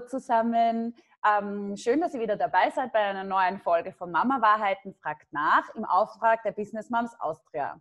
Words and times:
Zusammen. 0.00 0.94
Ähm, 1.26 1.76
schön, 1.76 2.00
dass 2.00 2.14
ihr 2.14 2.20
wieder 2.20 2.36
dabei 2.36 2.70
seid 2.70 2.92
bei 2.92 3.00
einer 3.00 3.24
neuen 3.24 3.58
Folge 3.58 3.92
von 3.92 4.10
Mama 4.10 4.40
Wahrheiten 4.40 4.94
fragt 4.94 5.32
nach 5.32 5.74
im 5.74 5.84
Auftrag 5.84 6.42
der 6.42 6.52
Business 6.52 6.90
Moms 6.90 7.18
Austria. 7.18 7.80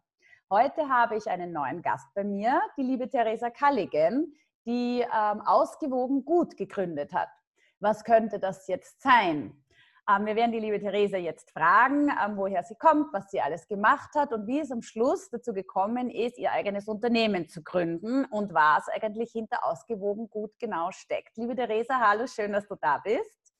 Heute 0.49 0.87
habe 0.89 1.17
ich 1.17 1.27
einen 1.27 1.51
neuen 1.51 1.81
Gast 1.81 2.07
bei 2.13 2.23
mir, 2.23 2.61
die 2.77 2.83
liebe 2.83 3.09
Theresa 3.09 3.49
Kalligen, 3.49 4.35
die 4.65 5.01
ähm, 5.01 5.41
ausgewogen 5.41 6.23
gut 6.25 6.55
gegründet 6.57 7.13
hat. 7.13 7.29
Was 7.79 8.03
könnte 8.03 8.39
das 8.39 8.67
jetzt 8.67 9.01
sein? 9.01 9.55
Ähm, 10.07 10.27
wir 10.27 10.35
werden 10.35 10.51
die 10.51 10.59
liebe 10.59 10.79
Therese 10.79 11.17
jetzt 11.17 11.49
fragen, 11.51 12.09
ähm, 12.09 12.37
woher 12.37 12.63
sie 12.63 12.75
kommt, 12.75 13.11
was 13.11 13.31
sie 13.31 13.41
alles 13.41 13.67
gemacht 13.67 14.13
hat 14.13 14.33
und 14.33 14.45
wie 14.45 14.59
es 14.59 14.71
am 14.71 14.83
Schluss 14.83 15.29
dazu 15.31 15.51
gekommen 15.51 16.11
ist, 16.11 16.37
ihr 16.37 16.51
eigenes 16.51 16.87
Unternehmen 16.87 17.47
zu 17.47 17.63
gründen 17.63 18.25
und 18.25 18.53
was 18.53 18.87
eigentlich 18.89 19.31
hinter 19.31 19.65
ausgewogen 19.65 20.29
gut 20.29 20.51
genau 20.59 20.91
steckt. 20.91 21.35
Liebe 21.37 21.55
Theresa, 21.55 21.99
hallo, 21.99 22.27
schön, 22.27 22.53
dass 22.53 22.67
du 22.67 22.75
da 22.79 22.99
bist. 22.99 23.53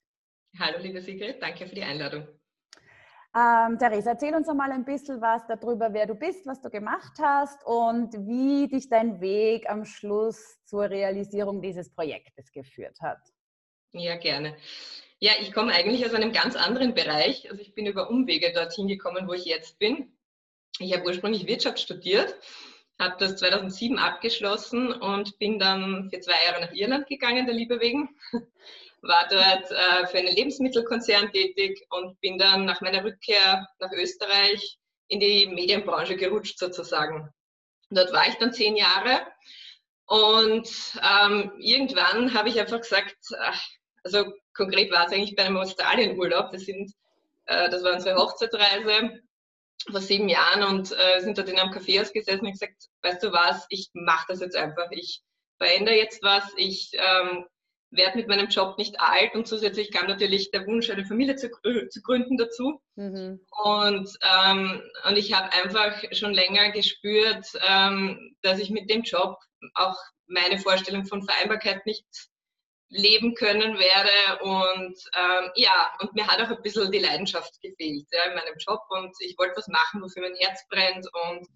Hallo, 0.59 0.77
liebe 0.79 1.01
Sigrid, 1.01 1.41
danke 1.41 1.65
für 1.65 1.75
die 1.75 1.83
Einladung. 1.83 2.27
Ähm, 3.35 3.79
Theresa, 3.79 4.11
erzähl 4.11 4.35
uns 4.35 4.47
einmal 4.47 4.71
ein 4.71 4.85
bisschen 4.85 5.19
was 5.19 5.45
darüber, 5.47 5.91
wer 5.91 6.05
du 6.05 6.13
bist, 6.13 6.45
was 6.45 6.61
du 6.61 6.69
gemacht 6.69 7.17
hast 7.19 7.65
und 7.65 8.13
wie 8.27 8.67
dich 8.67 8.87
dein 8.87 9.19
Weg 9.19 9.67
am 9.67 9.83
Schluss 9.83 10.63
zur 10.63 10.89
Realisierung 10.91 11.61
dieses 11.61 11.91
Projektes 11.91 12.51
geführt 12.51 12.97
hat. 13.01 13.19
Ja, 13.93 14.15
gerne. 14.17 14.55
Ja, 15.25 15.31
ich 15.41 15.53
komme 15.53 15.73
eigentlich 15.73 16.05
aus 16.05 16.13
einem 16.13 16.31
ganz 16.33 16.55
anderen 16.55 16.93
Bereich. 16.93 17.49
Also 17.49 17.59
ich 17.59 17.73
bin 17.73 17.87
über 17.87 18.11
Umwege 18.11 18.53
dorthin 18.53 18.87
gekommen, 18.87 19.27
wo 19.27 19.33
ich 19.33 19.45
jetzt 19.45 19.79
bin. 19.79 20.15
Ich 20.77 20.93
habe 20.93 21.03
ursprünglich 21.03 21.47
Wirtschaft 21.47 21.79
studiert, 21.79 22.35
habe 22.99 23.15
das 23.17 23.37
2007 23.37 23.97
abgeschlossen 23.97 24.91
und 24.91 25.39
bin 25.39 25.57
dann 25.57 26.11
für 26.11 26.19
zwei 26.19 26.35
Jahre 26.45 26.61
nach 26.61 26.73
Irland 26.73 27.07
gegangen, 27.07 27.47
der 27.47 27.55
Liebe 27.55 27.79
wegen. 27.79 28.15
War 29.01 29.27
dort 29.27 29.71
äh, 29.71 30.05
für 30.05 30.19
einen 30.19 30.35
Lebensmittelkonzern 30.35 31.31
tätig 31.31 31.83
und 31.89 32.21
bin 32.21 32.37
dann 32.37 32.65
nach 32.65 32.81
meiner 32.81 33.03
Rückkehr 33.03 33.67
nach 33.79 33.91
Österreich 33.93 34.77
in 35.07 35.19
die 35.19 35.47
Medienbranche 35.47 36.17
gerutscht 36.17 36.59
sozusagen. 36.59 37.33
Dort 37.89 38.13
war 38.13 38.27
ich 38.27 38.35
dann 38.35 38.53
zehn 38.53 38.75
Jahre 38.75 39.25
und 40.05 40.69
ähm, 41.01 41.51
irgendwann 41.57 42.35
habe 42.35 42.49
ich 42.49 42.59
einfach 42.59 42.81
gesagt, 42.81 43.15
ach, 43.39 43.59
also 44.03 44.31
konkret 44.55 44.91
war 44.91 45.05
es 45.05 45.13
eigentlich 45.13 45.35
bei 45.35 45.43
einem 45.43 45.57
Australienurlaub. 45.57 46.55
Sind, 46.57 46.91
äh, 47.45 47.69
das 47.69 47.83
war 47.83 47.93
unsere 47.93 48.17
Hochzeitreise 48.17 49.21
vor 49.91 50.01
sieben 50.01 50.29
Jahren 50.29 50.63
und 50.63 50.91
äh, 50.91 51.21
sind 51.21 51.37
dort 51.37 51.49
in 51.49 51.59
einem 51.59 51.71
Café 51.71 52.01
ausgesessen 52.01 52.45
und 52.45 52.53
gesagt, 52.53 52.87
weißt 53.03 53.23
du 53.23 53.31
was, 53.31 53.65
ich 53.69 53.89
mache 53.93 54.25
das 54.29 54.39
jetzt 54.39 54.55
einfach. 54.55 54.89
Ich 54.91 55.21
verändere 55.57 55.95
jetzt 55.95 56.23
was. 56.23 56.43
Ich 56.57 56.91
ähm, 56.93 57.45
werde 57.91 58.17
mit 58.17 58.27
meinem 58.27 58.47
Job 58.47 58.77
nicht 58.77 58.99
alt 58.99 59.35
und 59.35 59.47
zusätzlich 59.47 59.91
kam 59.91 60.07
natürlich 60.07 60.51
der 60.51 60.65
Wunsch, 60.65 60.89
eine 60.89 61.05
Familie 61.05 61.35
zu, 61.35 61.49
zu 61.89 62.01
gründen 62.01 62.37
dazu. 62.37 62.81
Mhm. 62.95 63.39
Und, 63.63 64.09
ähm, 64.21 64.81
und 65.07 65.17
ich 65.17 65.33
habe 65.33 65.51
einfach 65.53 66.03
schon 66.11 66.33
länger 66.33 66.71
gespürt, 66.71 67.45
ähm, 67.67 68.35
dass 68.41 68.59
ich 68.59 68.69
mit 68.69 68.89
dem 68.89 69.03
Job 69.03 69.37
auch 69.75 69.97
meine 70.27 70.57
Vorstellung 70.57 71.05
von 71.05 71.23
Vereinbarkeit 71.23 71.85
nicht 71.85 72.05
leben 72.95 73.35
können 73.35 73.77
werde. 73.77 74.43
Und 74.43 74.97
ähm, 75.17 75.51
ja, 75.55 75.91
und 75.99 76.13
mir 76.13 76.27
hat 76.27 76.39
auch 76.41 76.55
ein 76.55 76.61
bisschen 76.61 76.91
die 76.91 76.99
Leidenschaft 76.99 77.61
gefehlt 77.61 78.07
ja, 78.11 78.23
in 78.29 78.35
meinem 78.35 78.57
Job. 78.57 78.81
Und 78.89 79.15
ich 79.19 79.37
wollte 79.37 79.57
was 79.57 79.67
machen, 79.67 80.01
wofür 80.01 80.23
mein 80.23 80.35
Herz 80.35 80.65
brennt 80.69 81.07
und, 81.29 81.47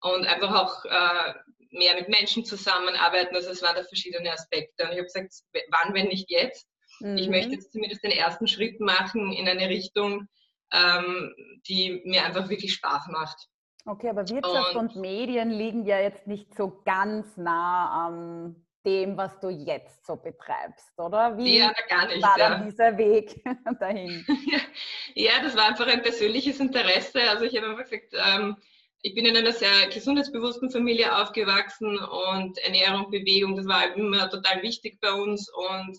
und 0.00 0.26
einfach 0.26 0.54
auch 0.54 0.84
äh, 0.84 1.34
mehr 1.70 1.94
mit 1.94 2.08
Menschen 2.08 2.44
zusammenarbeiten. 2.44 3.34
Also 3.34 3.50
es 3.50 3.62
waren 3.62 3.76
da 3.76 3.84
verschiedene 3.84 4.32
Aspekte. 4.32 4.84
Und 4.84 4.92
ich 4.92 4.98
habe 4.98 5.06
gesagt, 5.06 5.34
wann, 5.70 5.94
wenn 5.94 6.08
nicht 6.08 6.30
jetzt? 6.30 6.68
Mhm. 7.00 7.16
Ich 7.16 7.28
möchte 7.28 7.52
jetzt 7.52 7.72
zumindest 7.72 8.02
den 8.02 8.12
ersten 8.12 8.48
Schritt 8.48 8.80
machen 8.80 9.32
in 9.32 9.48
eine 9.48 9.68
Richtung, 9.68 10.28
ähm, 10.72 11.34
die 11.68 12.02
mir 12.04 12.24
einfach 12.24 12.48
wirklich 12.48 12.74
Spaß 12.74 13.08
macht. 13.08 13.48
Okay, 13.84 14.10
aber 14.10 14.28
Wirtschaft 14.28 14.74
und, 14.74 14.94
und 14.94 14.96
Medien 14.96 15.50
liegen 15.50 15.86
ja 15.86 15.98
jetzt 15.98 16.26
nicht 16.26 16.54
so 16.54 16.82
ganz 16.84 17.36
nah 17.36 18.06
am 18.06 18.67
dem, 18.88 19.16
was 19.16 19.38
du 19.40 19.50
jetzt 19.50 20.06
so 20.06 20.16
betreibst, 20.16 20.98
oder? 20.98 21.36
Wie 21.36 21.58
ja, 21.58 21.72
gar 21.88 22.06
nicht, 22.06 22.22
war 22.22 22.38
ja. 22.38 22.50
dann 22.50 22.64
dieser 22.64 22.96
Weg 22.96 23.42
dahin? 23.80 24.24
ja, 25.14 25.32
das 25.42 25.54
war 25.54 25.66
einfach 25.68 25.86
ein 25.86 26.02
persönliches 26.02 26.58
Interesse. 26.58 27.20
Also 27.28 27.44
ich 27.44 27.56
habe 27.56 27.68
einfach 27.68 27.84
gesagt, 27.84 28.14
ähm, 28.14 28.56
ich 29.02 29.14
bin 29.14 29.26
in 29.26 29.36
einer 29.36 29.52
sehr 29.52 29.88
gesundheitsbewussten 29.92 30.70
Familie 30.70 31.14
aufgewachsen 31.16 31.98
und 31.98 32.58
Ernährung, 32.58 33.10
Bewegung, 33.10 33.56
das 33.56 33.66
war 33.66 33.94
immer 33.94 34.28
total 34.30 34.62
wichtig 34.62 34.98
bei 35.00 35.12
uns 35.12 35.48
und, 35.52 35.98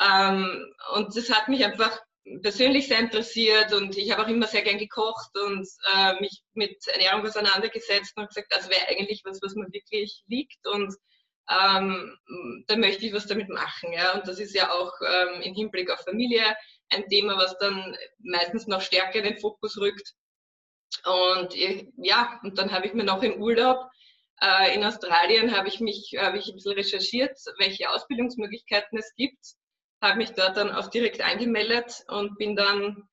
ähm, 0.00 0.72
und 0.94 1.16
das 1.16 1.30
hat 1.30 1.48
mich 1.48 1.64
einfach 1.64 2.00
persönlich 2.42 2.88
sehr 2.88 3.00
interessiert 3.00 3.72
und 3.74 3.98
ich 3.98 4.10
habe 4.12 4.22
auch 4.22 4.28
immer 4.28 4.46
sehr 4.46 4.62
gern 4.62 4.78
gekocht 4.78 5.36
und 5.44 5.68
äh, 5.94 6.18
mich 6.20 6.42
mit 6.54 6.86
Ernährung 6.86 7.26
auseinandergesetzt 7.26 8.16
und 8.16 8.28
gesagt, 8.28 8.46
das 8.50 8.70
wäre 8.70 8.88
eigentlich 8.88 9.22
was, 9.24 9.40
was 9.42 9.54
mir 9.54 9.70
wirklich 9.72 10.22
liegt 10.26 10.66
und 10.66 10.94
ähm, 11.50 12.16
da 12.66 12.76
möchte 12.76 13.06
ich 13.06 13.12
was 13.12 13.26
damit 13.26 13.48
machen. 13.48 13.92
Ja? 13.92 14.14
Und 14.14 14.26
das 14.26 14.38
ist 14.38 14.54
ja 14.54 14.70
auch 14.70 14.92
ähm, 15.06 15.42
im 15.42 15.54
Hinblick 15.54 15.90
auf 15.90 16.00
Familie 16.00 16.56
ein 16.90 17.06
Thema, 17.08 17.36
was 17.36 17.56
dann 17.58 17.96
meistens 18.18 18.66
noch 18.66 18.80
stärker 18.80 19.18
in 19.18 19.24
den 19.24 19.38
Fokus 19.38 19.78
rückt. 19.78 20.14
Und 21.04 21.54
ja, 21.96 22.40
und 22.42 22.58
dann 22.58 22.70
habe 22.72 22.86
ich 22.86 22.94
mir 22.94 23.04
noch 23.04 23.22
im 23.22 23.42
Urlaub 23.42 23.90
äh, 24.40 24.74
in 24.74 24.84
Australien 24.84 25.56
habe 25.56 25.68
ich 25.68 25.80
mich 25.80 26.14
habe 26.18 26.38
ich 26.38 26.48
ein 26.48 26.54
bisschen 26.54 26.72
recherchiert, 26.72 27.38
welche 27.58 27.90
Ausbildungsmöglichkeiten 27.90 28.98
es 28.98 29.14
gibt, 29.16 29.54
habe 30.02 30.18
mich 30.18 30.32
dort 30.32 30.56
dann 30.56 30.72
auch 30.72 30.88
direkt 30.90 31.20
angemeldet 31.20 32.04
und 32.08 32.36
bin 32.36 32.56
dann 32.56 33.08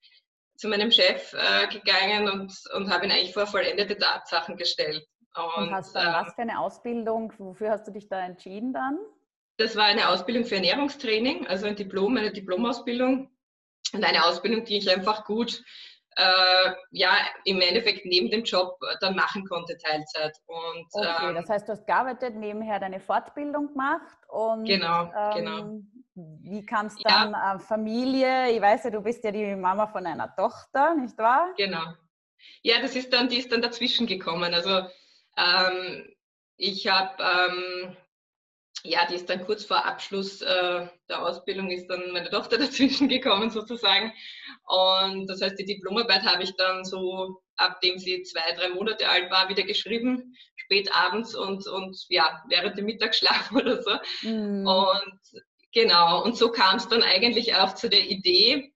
zu 0.56 0.68
meinem 0.68 0.90
Chef 0.90 1.32
äh, 1.32 1.66
gegangen 1.68 2.28
und, 2.28 2.52
und 2.74 2.90
habe 2.90 3.06
ihn 3.06 3.12
eigentlich 3.12 3.32
vor 3.32 3.46
vollendete 3.46 3.96
Tatsachen 3.96 4.56
gestellt. 4.56 5.04
Und, 5.36 5.64
und 5.64 5.74
hast 5.74 5.94
dann 5.94 6.08
äh, 6.08 6.26
was 6.26 6.34
für 6.34 6.42
eine 6.42 6.58
Ausbildung? 6.58 7.32
Wofür 7.38 7.70
hast 7.70 7.86
du 7.86 7.92
dich 7.92 8.08
da 8.08 8.20
entschieden 8.20 8.72
dann? 8.72 8.98
Das 9.56 9.76
war 9.76 9.84
eine 9.84 10.08
Ausbildung 10.08 10.44
für 10.44 10.56
Ernährungstraining, 10.56 11.46
also 11.46 11.66
ein 11.66 11.76
Diplom, 11.76 12.16
eine 12.16 12.32
Diplomausbildung 12.32 13.30
und 13.92 14.04
eine 14.04 14.24
Ausbildung, 14.24 14.64
die 14.64 14.78
ich 14.78 14.90
einfach 14.90 15.24
gut 15.24 15.62
äh, 16.16 16.72
ja, 16.90 17.12
im 17.44 17.60
Endeffekt 17.60 18.04
neben 18.04 18.30
dem 18.30 18.42
Job 18.42 18.78
dann 19.00 19.16
machen 19.16 19.44
konnte, 19.46 19.76
Teilzeit. 19.78 20.36
Und, 20.46 20.86
okay, 20.92 21.28
ähm, 21.28 21.34
das 21.36 21.48
heißt, 21.48 21.68
du 21.68 21.72
hast 21.72 21.86
gearbeitet, 21.86 22.34
nebenher 22.34 22.78
deine 22.78 23.00
Fortbildung 23.00 23.68
gemacht 23.68 24.18
und 24.28 24.64
genau, 24.64 25.10
ähm, 25.16 25.34
genau. 25.34 25.80
wie 26.14 26.64
kam 26.64 26.86
es 26.86 26.96
dann 26.96 27.32
ja. 27.32 27.54
äh, 27.54 27.58
Familie? 27.58 28.50
Ich 28.50 28.60
weiß 28.60 28.84
ja, 28.84 28.90
du 28.90 29.00
bist 29.00 29.24
ja 29.24 29.30
die 29.30 29.54
Mama 29.56 29.86
von 29.86 30.06
einer 30.06 30.34
Tochter, 30.34 30.94
nicht 30.94 31.16
wahr? 31.18 31.52
Genau. 31.56 31.94
Ja, 32.62 32.80
das 32.80 32.96
ist 32.96 33.12
dann, 33.12 33.28
die 33.28 33.38
ist 33.38 33.52
dann 33.52 33.62
dazwischen 33.62 34.06
gekommen. 34.06 34.52
Also 34.52 34.82
ähm, 35.36 36.14
ich 36.56 36.86
habe, 36.86 37.22
ähm, 37.22 37.96
ja, 38.84 39.06
die 39.06 39.14
ist 39.14 39.28
dann 39.28 39.44
kurz 39.44 39.64
vor 39.64 39.84
Abschluss 39.84 40.42
äh, 40.42 40.86
der 41.08 41.22
Ausbildung, 41.22 41.70
ist 41.70 41.88
dann 41.88 42.12
meine 42.12 42.30
Tochter 42.30 42.58
dazwischen 42.58 43.08
gekommen 43.08 43.50
sozusagen. 43.50 44.12
Und 44.64 45.26
das 45.26 45.40
heißt, 45.40 45.58
die 45.58 45.64
Diplomarbeit 45.64 46.22
habe 46.22 46.42
ich 46.42 46.54
dann 46.56 46.84
so, 46.84 47.42
abdem 47.56 47.98
sie 47.98 48.22
zwei, 48.22 48.52
drei 48.56 48.70
Monate 48.70 49.08
alt 49.08 49.30
war, 49.30 49.48
wieder 49.48 49.62
geschrieben, 49.62 50.34
spät 50.56 50.92
abends 50.92 51.34
und, 51.34 51.66
und 51.66 51.96
ja, 52.08 52.42
während 52.48 52.78
dem 52.78 52.86
Mittagsschlaf 52.86 53.52
oder 53.52 53.82
so. 53.82 53.96
Mhm. 54.22 54.66
Und 54.66 55.42
genau, 55.72 56.22
und 56.24 56.36
so 56.36 56.50
kam 56.50 56.76
es 56.76 56.88
dann 56.88 57.02
eigentlich 57.02 57.54
auch 57.54 57.74
zu 57.74 57.88
der 57.88 58.08
Idee, 58.08 58.71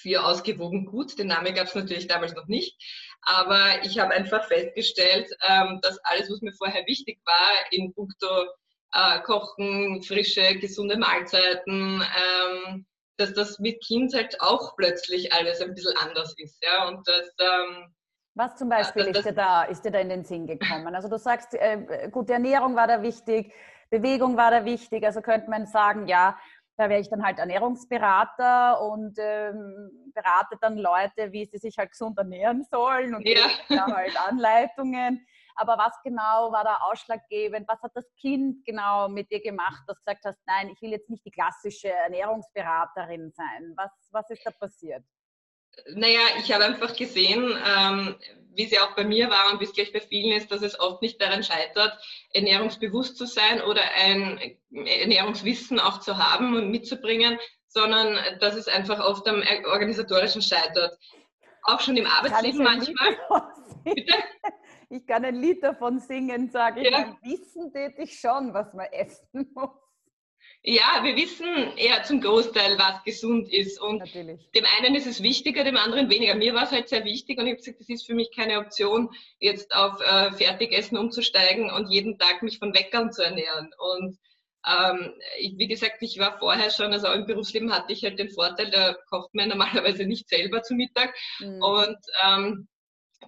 für 0.00 0.24
ausgewogen 0.24 0.86
gut. 0.86 1.18
Den 1.18 1.28
Namen 1.28 1.54
gab 1.54 1.66
es 1.66 1.74
natürlich 1.74 2.06
damals 2.06 2.34
noch 2.34 2.46
nicht. 2.46 2.76
Aber 3.22 3.84
ich 3.84 3.98
habe 3.98 4.14
einfach 4.14 4.46
festgestellt, 4.46 5.30
ähm, 5.48 5.78
dass 5.82 5.98
alles, 6.04 6.30
was 6.30 6.40
mir 6.40 6.52
vorher 6.52 6.86
wichtig 6.86 7.20
war, 7.24 7.50
in 7.70 7.92
puncto 7.92 8.46
äh, 8.92 9.20
Kochen, 9.20 10.02
frische, 10.02 10.56
gesunde 10.56 10.96
Mahlzeiten, 10.96 12.02
ähm, 12.02 12.86
dass 13.16 13.34
das 13.34 13.58
mit 13.58 13.82
Kind 13.84 14.14
halt 14.14 14.40
auch 14.40 14.74
plötzlich 14.76 15.32
alles 15.32 15.60
ein 15.60 15.74
bisschen 15.74 15.96
anders 15.98 16.34
ist. 16.38 16.62
Ja? 16.62 16.88
Und 16.88 17.06
das, 17.06 17.34
ähm, 17.38 17.94
was 18.34 18.56
zum 18.56 18.68
Beispiel 18.68 19.06
das, 19.06 19.18
ist, 19.18 19.26
dir 19.26 19.34
da, 19.34 19.64
ist 19.64 19.84
dir 19.84 19.90
da 19.90 19.98
in 19.98 20.08
den 20.08 20.24
Sinn 20.24 20.46
gekommen? 20.46 20.94
Also 20.94 21.08
du 21.08 21.18
sagst, 21.18 21.54
äh, 21.54 22.08
gute 22.10 22.32
Ernährung 22.32 22.76
war 22.76 22.86
da 22.86 23.02
wichtig, 23.02 23.52
Bewegung 23.90 24.36
war 24.36 24.50
da 24.50 24.64
wichtig. 24.64 25.04
Also 25.04 25.20
könnte 25.20 25.50
man 25.50 25.66
sagen, 25.66 26.06
ja, 26.06 26.38
da 26.80 26.88
wäre 26.88 27.00
ich 27.00 27.10
dann 27.10 27.22
halt 27.22 27.38
Ernährungsberater 27.38 28.80
und 28.80 29.14
ähm, 29.18 29.90
berate 30.14 30.56
dann 30.62 30.78
Leute, 30.78 31.30
wie 31.30 31.44
sie 31.44 31.58
sich 31.58 31.76
halt 31.76 31.90
gesund 31.90 32.16
ernähren 32.16 32.64
sollen 32.70 33.14
und 33.14 33.28
ja. 33.28 33.50
da 33.68 33.86
halt 33.86 34.18
Anleitungen. 34.18 35.26
Aber 35.56 35.76
was 35.76 35.92
genau 36.02 36.50
war 36.52 36.64
da 36.64 36.78
ausschlaggebend? 36.90 37.68
Was 37.68 37.82
hat 37.82 37.90
das 37.94 38.06
Kind 38.18 38.64
genau 38.64 39.10
mit 39.10 39.30
dir 39.30 39.42
gemacht, 39.42 39.82
dass 39.86 39.98
du 39.98 40.04
gesagt 40.06 40.24
hast, 40.24 40.38
nein, 40.46 40.70
ich 40.70 40.80
will 40.80 40.92
jetzt 40.92 41.10
nicht 41.10 41.22
die 41.26 41.30
klassische 41.30 41.90
Ernährungsberaterin 41.90 43.30
sein? 43.30 43.74
Was, 43.76 43.90
was 44.10 44.30
ist 44.30 44.46
da 44.46 44.50
passiert? 44.50 45.04
Naja, 45.94 46.20
ich 46.38 46.52
habe 46.52 46.64
einfach 46.64 46.94
gesehen, 46.94 47.56
ähm, 47.66 48.16
wie 48.54 48.64
es 48.64 48.70
ja 48.72 48.82
auch 48.84 48.94
bei 48.94 49.04
mir 49.04 49.30
war 49.30 49.52
und 49.52 49.60
wie 49.60 49.64
es 49.64 49.72
gleich 49.72 49.92
bei 49.92 50.00
vielen 50.00 50.36
ist, 50.36 50.50
dass 50.50 50.62
es 50.62 50.78
oft 50.78 51.02
nicht 51.02 51.20
daran 51.20 51.42
scheitert, 51.42 51.98
ernährungsbewusst 52.34 53.16
zu 53.16 53.26
sein 53.26 53.62
oder 53.62 53.82
ein 53.94 54.40
Ernährungswissen 54.72 55.78
auch 55.78 56.00
zu 56.00 56.18
haben 56.18 56.56
und 56.56 56.70
mitzubringen, 56.70 57.38
sondern 57.68 58.18
dass 58.40 58.54
es 58.56 58.68
einfach 58.68 58.98
oft 59.00 59.26
am 59.28 59.42
organisatorischen 59.64 60.42
scheitert. 60.42 60.98
Auch 61.62 61.80
schon 61.80 61.96
im 61.96 62.06
Arbeitsleben 62.06 62.62
manchmal. 62.62 63.16
Bitte? 63.84 64.14
Ich 64.88 65.06
kann 65.06 65.24
ein 65.24 65.36
Lied 65.36 65.62
davon 65.62 66.00
singen, 66.00 66.50
sage 66.50 66.80
ich. 66.80 66.90
Ja. 66.90 67.16
Wissen 67.22 67.72
täte 67.72 68.02
ich 68.02 68.18
schon, 68.18 68.52
was 68.52 68.74
man 68.74 68.86
essen 68.86 69.48
muss. 69.54 69.70
Ja, 70.62 71.00
wir 71.02 71.16
wissen 71.16 71.76
eher 71.78 72.02
zum 72.02 72.20
Großteil, 72.20 72.78
was 72.78 73.02
gesund 73.04 73.50
ist. 73.50 73.80
Und 73.80 73.98
Natürlich. 73.98 74.50
dem 74.50 74.64
einen 74.78 74.94
ist 74.94 75.06
es 75.06 75.22
wichtiger, 75.22 75.64
dem 75.64 75.78
anderen 75.78 76.10
weniger. 76.10 76.34
Mir 76.34 76.52
war 76.54 76.64
es 76.64 76.70
halt 76.70 76.88
sehr 76.90 77.04
wichtig 77.04 77.38
und 77.38 77.46
ich 77.46 77.52
habe 77.52 77.58
gesagt, 77.58 77.80
das 77.80 77.88
ist 77.88 78.06
für 78.06 78.14
mich 78.14 78.30
keine 78.34 78.58
Option, 78.58 79.10
jetzt 79.38 79.74
auf 79.74 80.00
äh, 80.02 80.32
Fertigessen 80.32 80.98
umzusteigen 80.98 81.70
und 81.70 81.90
jeden 81.90 82.18
Tag 82.18 82.42
mich 82.42 82.58
von 82.58 82.74
Weckern 82.74 83.10
zu 83.10 83.22
ernähren. 83.22 83.70
Und 83.78 84.18
ähm, 84.66 85.14
ich, 85.38 85.56
wie 85.56 85.68
gesagt, 85.68 86.02
ich 86.02 86.18
war 86.18 86.38
vorher 86.38 86.70
schon, 86.70 86.92
also 86.92 87.08
im 87.08 87.24
Berufsleben 87.24 87.72
hatte 87.72 87.94
ich 87.94 88.04
halt 88.04 88.18
den 88.18 88.28
Vorteil, 88.28 88.70
da 88.70 88.94
kocht 89.08 89.34
man 89.34 89.48
normalerweise 89.48 90.04
nicht 90.04 90.28
selber 90.28 90.62
zu 90.62 90.74
Mittag. 90.74 91.14
Mhm. 91.38 91.62
Und 91.62 91.98
ähm, 92.22 92.68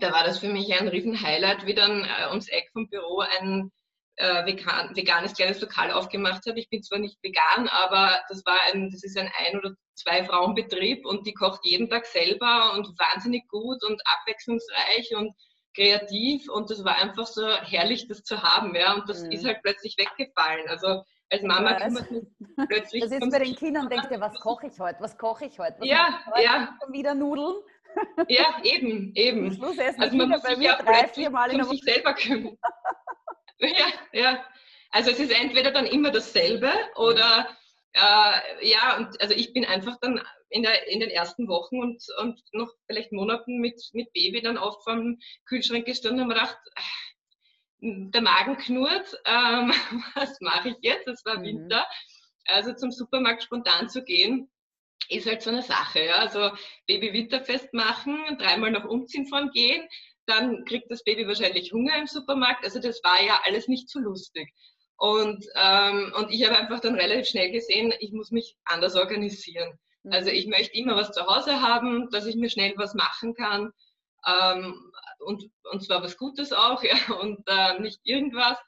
da 0.00 0.12
war 0.12 0.24
das 0.24 0.38
für 0.38 0.48
mich 0.48 0.72
ein 0.78 0.88
Riesen-Highlight, 0.88 1.64
wie 1.64 1.74
dann 1.74 2.04
äh, 2.04 2.28
ums 2.28 2.48
Eck 2.48 2.68
vom 2.72 2.88
Büro 2.88 3.20
ein 3.20 3.70
äh, 4.16 4.44
vegan, 4.44 4.94
veganes 4.94 5.34
kleines 5.34 5.60
Lokal 5.60 5.90
aufgemacht 5.92 6.46
hat. 6.46 6.56
Ich 6.56 6.68
bin 6.68 6.82
zwar 6.82 6.98
nicht 6.98 7.18
vegan, 7.22 7.68
aber 7.68 8.20
das 8.28 8.44
war 8.44 8.58
ein, 8.72 8.90
das 8.90 9.02
ist 9.04 9.18
ein 9.18 9.30
ein 9.38 9.58
oder 9.58 9.74
zwei 9.94 10.24
Frauenbetrieb 10.24 11.06
und 11.06 11.26
die 11.26 11.34
kocht 11.34 11.64
jeden 11.64 11.88
Tag 11.88 12.06
selber 12.06 12.72
und 12.74 12.88
wahnsinnig 12.98 13.48
gut 13.48 13.82
und 13.84 14.00
abwechslungsreich 14.04 15.14
und 15.16 15.34
kreativ 15.74 16.48
und 16.50 16.70
das 16.70 16.84
war 16.84 16.96
einfach 16.96 17.26
so 17.26 17.46
herrlich, 17.48 18.06
das 18.08 18.22
zu 18.24 18.42
haben, 18.42 18.74
ja. 18.74 18.94
Und 18.94 19.08
das 19.08 19.22
mhm. 19.22 19.32
ist 19.32 19.46
halt 19.46 19.62
plötzlich 19.62 19.96
weggefallen. 19.96 20.68
Also 20.68 21.02
als 21.30 21.42
Mama 21.42 21.74
kümmert 21.74 22.10
man 22.10 22.26
plötzlich. 22.68 23.02
Das 23.02 23.12
ist 23.12 23.30
bei 23.30 23.38
den 23.38 23.56
Kindern, 23.56 23.88
denkt 23.88 24.10
ihr, 24.10 24.20
was 24.20 24.38
koche 24.40 24.66
ich 24.66 24.78
heute? 24.78 25.00
Was 25.00 25.16
koche 25.16 25.46
ich 25.46 25.58
heute? 25.58 25.80
Was 25.80 25.88
ja, 25.88 26.20
heute? 26.26 26.42
ja. 26.42 26.78
Wieder 26.90 27.14
Nudeln? 27.14 27.54
Ja, 28.28 28.56
eben, 28.62 29.12
eben. 29.14 29.52
Schluss 29.52 29.76
essen 29.76 30.00
also 30.00 30.16
man 30.16 30.30
muss 30.30 30.42
sich 30.42 30.58
ja 30.58 30.76
drei, 30.76 31.50
in 31.50 31.62
um 31.62 31.68
sich 31.68 31.82
selber 31.82 32.14
kümmern. 32.14 32.56
Ja, 33.62 33.86
ja. 34.12 34.44
Also 34.90 35.10
es 35.10 35.20
ist 35.20 35.30
entweder 35.30 35.70
dann 35.70 35.86
immer 35.86 36.10
dasselbe 36.10 36.70
oder 36.96 37.48
äh, 37.92 38.68
ja, 38.68 38.96
und 38.98 39.20
also 39.20 39.34
ich 39.34 39.52
bin 39.52 39.64
einfach 39.64 39.98
dann 40.00 40.20
in, 40.50 40.62
der, 40.62 40.88
in 40.88 41.00
den 41.00 41.10
ersten 41.10 41.48
Wochen 41.48 41.80
und, 41.80 42.02
und 42.20 42.40
noch 42.52 42.70
vielleicht 42.86 43.12
Monaten 43.12 43.58
mit, 43.58 43.80
mit 43.92 44.12
Baby 44.12 44.42
dann 44.42 44.58
oft 44.58 44.82
vom 44.84 45.18
Kühlschrank 45.46 45.86
gestanden 45.86 46.24
und 46.24 46.30
habe 46.30 46.40
gedacht, 46.40 46.58
der 47.80 48.22
Magen 48.22 48.56
knurrt, 48.58 49.16
ähm, 49.24 49.72
was 50.14 50.40
mache 50.40 50.70
ich 50.70 50.76
jetzt? 50.82 51.08
Es 51.08 51.24
war 51.24 51.38
mhm. 51.38 51.44
Winter. 51.44 51.86
Also 52.46 52.74
zum 52.74 52.90
Supermarkt 52.90 53.42
spontan 53.42 53.88
zu 53.88 54.02
gehen, 54.04 54.50
ist 55.08 55.26
halt 55.26 55.42
so 55.42 55.50
eine 55.50 55.62
Sache. 55.62 56.04
Ja? 56.04 56.16
Also 56.16 56.50
Baby 56.86 57.12
Winterfest 57.12 57.72
machen, 57.72 58.36
dreimal 58.38 58.70
noch 58.70 58.84
umziehen 58.84 59.26
vorm 59.26 59.50
Gehen, 59.50 59.86
dann 60.26 60.64
kriegt 60.64 60.90
das 60.90 61.02
Baby 61.04 61.26
wahrscheinlich 61.26 61.72
Hunger 61.72 61.96
im 61.96 62.06
Supermarkt. 62.06 62.64
Also 62.64 62.80
das 62.80 63.02
war 63.02 63.22
ja 63.22 63.40
alles 63.44 63.68
nicht 63.68 63.88
so 63.88 63.98
lustig. 63.98 64.52
Und, 64.96 65.44
ähm, 65.56 66.12
und 66.16 66.30
ich 66.30 66.44
habe 66.46 66.56
einfach 66.56 66.80
dann 66.80 66.94
relativ 66.94 67.28
schnell 67.28 67.50
gesehen, 67.50 67.92
ich 67.98 68.12
muss 68.12 68.30
mich 68.30 68.56
anders 68.64 68.94
organisieren. 68.94 69.78
Mhm. 70.04 70.12
Also 70.12 70.30
ich 70.30 70.46
möchte 70.46 70.76
immer 70.76 70.96
was 70.96 71.12
zu 71.12 71.26
Hause 71.26 71.60
haben, 71.60 72.08
dass 72.10 72.26
ich 72.26 72.36
mir 72.36 72.50
schnell 72.50 72.74
was 72.76 72.94
machen 72.94 73.34
kann. 73.34 73.72
Ähm, 74.26 74.92
und, 75.18 75.50
und 75.72 75.84
zwar 75.84 76.02
was 76.02 76.16
Gutes 76.16 76.52
auch, 76.52 76.82
ja, 76.84 76.96
und 77.20 77.40
äh, 77.48 77.80
nicht 77.80 78.00
irgendwas. 78.04 78.58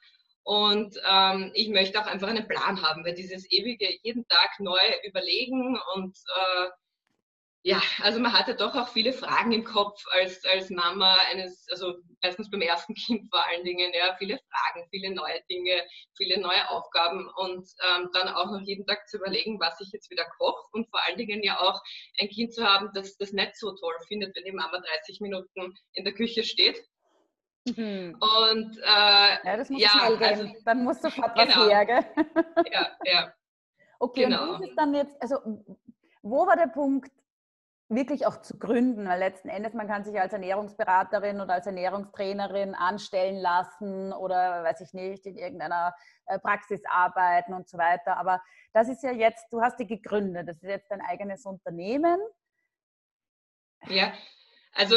Und 0.43 0.95
ähm, 1.09 1.51
ich 1.55 1.69
möchte 1.69 1.99
auch 1.99 2.05
einfach 2.05 2.27
einen 2.27 2.47
Plan 2.47 2.81
haben, 2.81 3.03
weil 3.03 3.15
dieses 3.15 3.49
ewige 3.51 3.87
jeden 4.03 4.27
Tag 4.27 4.59
neu 4.59 4.79
überlegen 5.07 5.79
und 5.95 6.15
äh, 6.15 6.69
ja, 7.67 7.81
also 8.03 8.19
man 8.19 8.31
hatte 8.31 8.53
doch 8.53 8.75
auch 8.75 8.89
viele 8.89 9.11
Fragen 9.11 9.51
im 9.51 9.63
Kopf 9.63 10.05
als, 10.11 10.45
als 10.45 10.69
Mama 10.69 11.17
eines, 11.31 11.67
also 11.71 11.95
erstens 12.21 12.51
beim 12.51 12.61
ersten 12.61 12.93
Kind 13.07 13.27
vor 13.31 13.43
allen 13.43 13.63
Dingen, 13.63 13.91
ja, 13.91 14.15
viele 14.19 14.37
Fragen, 14.37 14.87
viele 14.91 15.11
neue 15.15 15.41
Dinge, 15.49 15.81
viele 16.15 16.39
neue 16.39 16.69
Aufgaben 16.69 17.27
und 17.37 17.67
ähm, 17.89 18.11
dann 18.13 18.27
auch 18.27 18.51
noch 18.51 18.61
jeden 18.61 18.85
Tag 18.85 19.09
zu 19.09 19.17
überlegen, 19.17 19.59
was 19.59 19.81
ich 19.81 19.91
jetzt 19.91 20.11
wieder 20.11 20.25
koche 20.37 20.63
und 20.73 20.87
vor 20.91 20.99
allen 21.07 21.17
Dingen 21.17 21.41
ja 21.41 21.59
auch 21.59 21.81
ein 22.19 22.29
Kind 22.29 22.53
zu 22.53 22.63
haben, 22.63 22.91
das 22.93 23.17
das 23.17 23.31
nicht 23.31 23.55
so 23.57 23.71
toll 23.71 23.95
findet, 24.07 24.35
wenn 24.35 24.45
die 24.45 24.51
Mama 24.51 24.79
30 24.79 25.21
Minuten 25.21 25.75
in 25.93 26.05
der 26.05 26.13
Küche 26.13 26.43
steht. 26.43 26.79
Mhm. 27.65 28.15
Und 28.21 28.77
äh, 28.77 29.37
ja, 29.43 29.57
das 29.57 29.71
muss 29.71 29.81
ja, 29.81 29.89
schnell 29.89 30.17
gehen. 30.17 30.27
Also, 30.27 30.49
dann 30.65 30.83
musst 30.83 31.03
du 31.03 31.09
sofort 31.09 31.33
genau. 31.33 31.61
was 31.61 31.67
her, 31.67 31.85
gell? 31.87 32.05
Ja, 32.71 32.91
ja. 33.05 33.33
Okay, 33.97 34.25
genau. 34.25 34.53
und 34.53 34.63
ist 34.63 34.75
dann 34.75 34.93
jetzt, 34.93 35.19
also 35.19 35.37
wo 36.21 36.45
war 36.45 36.55
der 36.55 36.67
Punkt, 36.67 37.11
wirklich 37.87 38.25
auch 38.25 38.41
zu 38.41 38.57
gründen, 38.57 39.07
weil 39.07 39.19
letzten 39.19 39.49
Endes 39.49 39.73
man 39.73 39.87
kann 39.87 40.03
sich 40.03 40.19
als 40.19 40.33
Ernährungsberaterin 40.33 41.39
oder 41.39 41.53
als 41.53 41.67
Ernährungstrainerin 41.67 42.73
anstellen 42.73 43.37
lassen 43.37 44.11
oder 44.11 44.63
weiß 44.63 44.81
ich 44.81 44.93
nicht, 44.93 45.25
in 45.25 45.37
irgendeiner 45.37 45.93
äh, 46.25 46.39
Praxis 46.39 46.81
arbeiten 46.89 47.53
und 47.53 47.69
so 47.69 47.77
weiter. 47.77 48.17
Aber 48.17 48.41
das 48.73 48.89
ist 48.89 49.03
ja 49.03 49.11
jetzt, 49.11 49.45
du 49.51 49.61
hast 49.61 49.79
die 49.79 49.87
gegründet, 49.87 50.47
das 50.47 50.57
ist 50.57 50.69
jetzt 50.69 50.89
dein 50.89 51.01
eigenes 51.01 51.45
Unternehmen. 51.45 52.19
Ja, 53.87 54.13
also 54.73 54.95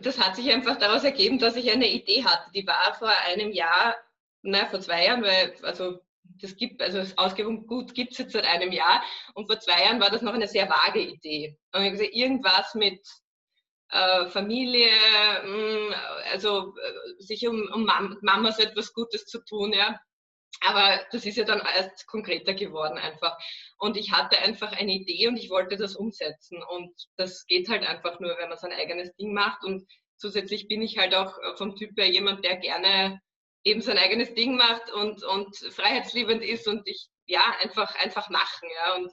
das 0.00 0.18
hat 0.18 0.36
sich 0.36 0.50
einfach 0.50 0.78
daraus 0.78 1.04
ergeben, 1.04 1.38
dass 1.38 1.56
ich 1.56 1.70
eine 1.70 1.88
Idee 1.88 2.24
hatte. 2.24 2.50
Die 2.52 2.66
war 2.66 2.94
vor 2.94 3.12
einem 3.26 3.52
Jahr, 3.52 3.94
na, 4.40 4.66
vor 4.66 4.80
zwei 4.80 5.04
Jahren, 5.04 5.22
weil 5.22 5.54
also 5.62 6.00
das 6.24 6.56
gibt, 6.56 6.82
also 6.82 6.98
das 6.98 7.16
Ausgebung 7.18 7.66
gut 7.66 7.94
gibt 7.94 8.12
es 8.12 8.18
jetzt 8.18 8.32
seit 8.32 8.44
einem 8.44 8.72
Jahr. 8.72 9.02
Und 9.34 9.46
vor 9.46 9.58
zwei 9.60 9.82
Jahren 9.84 10.00
war 10.00 10.10
das 10.10 10.22
noch 10.22 10.34
eine 10.34 10.48
sehr 10.48 10.68
vage 10.68 11.00
Idee. 11.00 11.56
Und 11.72 11.82
ich 11.82 11.92
gesagt, 11.92 12.14
irgendwas 12.14 12.74
mit 12.74 13.00
äh, 13.90 14.26
Familie, 14.26 14.90
mh, 15.44 15.44
hm, 15.44 15.94
also 16.32 16.74
äh, 16.76 17.22
sich 17.22 17.46
um, 17.46 17.68
um 17.72 17.84
Mam 17.84 18.18
Mamas 18.22 18.58
etwas 18.58 18.92
Gutes 18.92 19.26
zu 19.26 19.44
tun, 19.44 19.72
ja. 19.72 19.98
Aber 20.60 21.00
das 21.10 21.26
ist 21.26 21.36
ja 21.36 21.44
dann 21.44 21.60
erst 21.60 22.06
konkreter 22.06 22.54
geworden 22.54 22.98
einfach. 22.98 23.36
Und 23.78 23.96
ich 23.96 24.12
hatte 24.12 24.38
einfach 24.38 24.72
eine 24.72 24.92
Idee 24.92 25.26
und 25.28 25.36
ich 25.36 25.50
wollte 25.50 25.76
das 25.76 25.96
umsetzen. 25.96 26.62
Und 26.62 26.92
das 27.16 27.46
geht 27.46 27.68
halt 27.68 27.84
einfach 27.84 28.20
nur, 28.20 28.36
wenn 28.38 28.48
man 28.48 28.58
sein 28.58 28.72
eigenes 28.72 29.12
Ding 29.16 29.32
macht. 29.32 29.64
Und 29.64 29.88
zusätzlich 30.16 30.68
bin 30.68 30.82
ich 30.82 30.98
halt 30.98 31.14
auch 31.14 31.34
vom 31.56 31.74
Typ 31.74 31.98
her 31.98 32.08
jemand, 32.08 32.44
der 32.44 32.56
gerne 32.58 33.20
eben 33.64 33.80
sein 33.80 33.98
eigenes 33.98 34.34
Ding 34.34 34.56
macht 34.56 34.92
und, 34.92 35.22
und 35.24 35.56
freiheitsliebend 35.56 36.42
ist 36.42 36.66
und 36.66 36.82
ich, 36.86 37.08
ja, 37.26 37.42
einfach, 37.62 37.94
einfach 38.02 38.28
machen, 38.30 38.68
ja. 38.76 38.96
Und, 38.96 39.12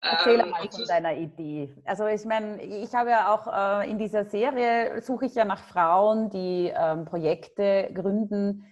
Erzähl 0.00 0.38
ähm, 0.38 0.50
mal 0.50 0.68
von 0.70 0.84
deiner 0.84 1.16
Idee. 1.16 1.74
Also 1.84 2.06
ich 2.06 2.24
meine, 2.24 2.62
ich 2.62 2.94
habe 2.94 3.10
ja 3.10 3.34
auch 3.34 3.82
äh, 3.82 3.90
in 3.90 3.98
dieser 3.98 4.26
Serie, 4.26 5.02
suche 5.02 5.26
ich 5.26 5.34
ja 5.34 5.44
nach 5.44 5.64
Frauen, 5.64 6.30
die 6.30 6.72
ähm, 6.72 7.04
Projekte 7.04 7.90
gründen, 7.92 8.64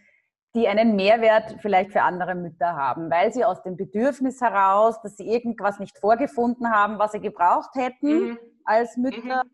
die 0.54 0.68
einen 0.68 0.94
Mehrwert 0.94 1.56
vielleicht 1.60 1.90
für 1.90 2.02
andere 2.02 2.34
Mütter 2.36 2.76
haben, 2.76 3.10
weil 3.10 3.32
sie 3.32 3.44
aus 3.44 3.62
dem 3.62 3.76
Bedürfnis 3.76 4.40
heraus, 4.40 5.00
dass 5.02 5.16
sie 5.16 5.28
irgendwas 5.28 5.80
nicht 5.80 5.98
vorgefunden 5.98 6.70
haben, 6.70 6.98
was 6.98 7.12
sie 7.12 7.20
gebraucht 7.20 7.74
hätten 7.74 8.28
mhm. 8.28 8.38
als 8.64 8.96
Mütter, 8.96 9.44
mhm. 9.44 9.50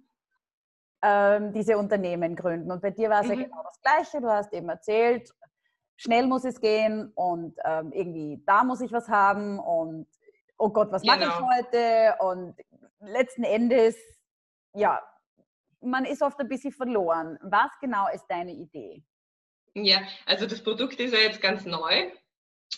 ähm, 1.02 1.52
diese 1.54 1.78
Unternehmen 1.78 2.36
gründen. 2.36 2.70
Und 2.70 2.82
bei 2.82 2.90
dir 2.90 3.08
war 3.08 3.22
es 3.22 3.28
mhm. 3.28 3.32
ja 3.32 3.44
genau 3.44 3.62
das 3.64 3.80
Gleiche. 3.80 4.20
Du 4.20 4.30
hast 4.30 4.52
eben 4.52 4.68
erzählt, 4.68 5.32
schnell 6.02 6.26
muss 6.26 6.44
es 6.44 6.60
gehen 6.60 7.12
und 7.14 7.56
ähm, 7.64 7.92
irgendwie 7.92 8.42
da 8.44 8.64
muss 8.64 8.80
ich 8.80 8.90
was 8.90 9.08
haben 9.08 9.60
und 9.60 10.08
oh 10.58 10.70
Gott, 10.70 10.90
was 10.90 11.02
genau. 11.02 11.14
mache 11.14 11.24
ich 11.24 11.36
genau. 11.36 11.48
heute? 11.56 12.16
Und 12.20 12.56
letzten 13.00 13.44
Endes, 13.44 13.96
ja, 14.74 15.00
man 15.80 16.04
ist 16.04 16.22
oft 16.22 16.38
ein 16.40 16.48
bisschen 16.48 16.72
verloren. 16.72 17.38
Was 17.42 17.70
genau 17.80 18.08
ist 18.12 18.26
deine 18.28 18.52
Idee? 18.52 19.04
Ja, 19.74 20.02
also 20.26 20.46
das 20.46 20.62
Produkt 20.62 20.98
ist 20.98 21.14
ja 21.14 21.20
jetzt 21.20 21.40
ganz 21.40 21.64
neu 21.64 22.10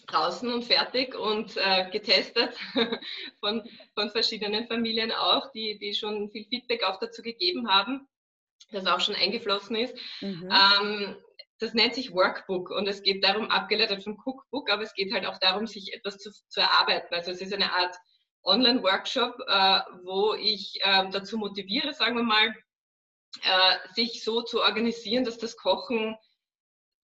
draußen 0.06 0.52
und 0.52 0.64
fertig 0.64 1.14
und 1.14 1.56
äh, 1.56 1.88
getestet 1.90 2.58
von, 3.40 3.62
von 3.94 4.10
verschiedenen 4.10 4.66
Familien 4.66 5.12
auch, 5.12 5.50
die, 5.52 5.78
die 5.78 5.94
schon 5.94 6.30
viel 6.30 6.44
Feedback 6.46 6.82
auch 6.84 6.98
dazu 6.98 7.22
gegeben 7.22 7.68
haben, 7.68 8.06
das 8.70 8.86
auch 8.86 9.00
schon 9.00 9.14
eingeflossen 9.14 9.76
ist. 9.76 9.96
Mhm. 10.20 10.50
Ähm, 10.50 11.16
das 11.58 11.74
nennt 11.74 11.94
sich 11.94 12.12
Workbook 12.12 12.70
und 12.70 12.88
es 12.88 13.02
geht 13.02 13.24
darum, 13.24 13.50
abgeleitet 13.50 14.02
vom 14.02 14.20
Cookbook, 14.24 14.70
aber 14.70 14.82
es 14.82 14.94
geht 14.94 15.12
halt 15.12 15.26
auch 15.26 15.38
darum, 15.38 15.66
sich 15.66 15.92
etwas 15.94 16.18
zu, 16.18 16.30
zu 16.48 16.60
erarbeiten. 16.60 17.14
Also 17.14 17.30
es 17.30 17.40
ist 17.40 17.52
eine 17.52 17.72
Art 17.72 17.94
Online-Workshop, 18.42 19.36
äh, 19.46 19.80
wo 20.02 20.34
ich 20.34 20.78
äh, 20.82 21.08
dazu 21.10 21.38
motiviere, 21.38 21.94
sagen 21.94 22.16
wir 22.16 22.22
mal, 22.22 22.54
äh, 23.42 23.94
sich 23.94 24.22
so 24.22 24.42
zu 24.42 24.62
organisieren, 24.62 25.24
dass 25.24 25.38
das 25.38 25.56
Kochen 25.56 26.16